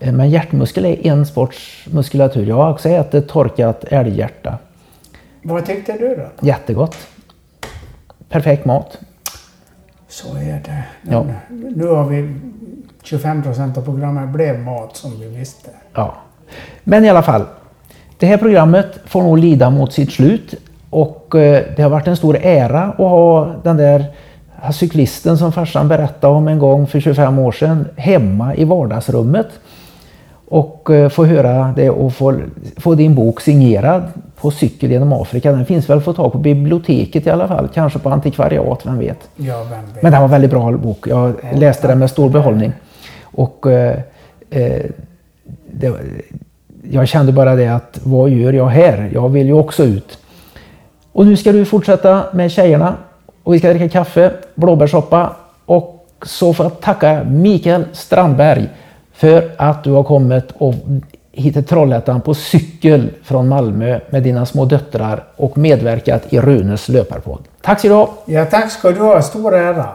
[0.00, 2.46] Eh, men hjärtmuskel är en sorts muskulatur.
[2.46, 4.58] Jag har också ätit torkat älghjärta.
[5.42, 6.46] Vad tyckte du då?
[6.46, 6.96] Jättegott.
[8.28, 8.98] Perfekt mat.
[10.08, 10.84] Så är det.
[11.02, 11.26] ja.
[11.76, 12.34] Nu har vi
[13.02, 15.70] 25 procent av programmet blev mat som vi visste.
[15.94, 16.14] Ja.
[16.84, 17.44] Men i alla fall.
[18.18, 20.54] Det här programmet får nog lida mot sitt slut.
[20.92, 24.04] Och eh, det har varit en stor ära att ha den där
[24.72, 29.46] cyklisten som farsan berättade om en gång för 25 år sedan hemma i vardagsrummet.
[30.48, 32.34] Och eh, få höra det och få,
[32.76, 34.02] få din bok signerad
[34.40, 35.52] på cykel genom Afrika.
[35.52, 37.68] Den finns väl att få tag på biblioteket i alla fall.
[37.74, 39.28] Kanske på antikvariat, vem vet.
[39.36, 40.02] Ja, vem vet.
[40.02, 41.08] Men det var en väldigt bra bok.
[41.08, 42.72] Jag läste den med stor behållning.
[43.22, 43.98] Och eh,
[44.50, 44.82] eh,
[45.72, 45.92] det,
[46.90, 49.10] jag kände bara det att vad gör jag här?
[49.14, 50.18] Jag vill ju också ut.
[51.12, 52.94] Och nu ska du fortsätta med tjejerna
[53.42, 55.36] och vi ska dricka kaffe, blåbärssoppa
[55.66, 58.68] och så får jag tacka Mikael Strandberg
[59.12, 60.74] för att du har kommit och
[61.32, 66.88] hit till Trollhättan på cykel från Malmö med dina små döttrar och medverkat i Runes
[66.88, 67.42] löparpodd.
[67.60, 68.10] Tack ska du ha!
[68.24, 69.22] Ja, tack ska du ha.
[69.22, 69.88] Stor ära!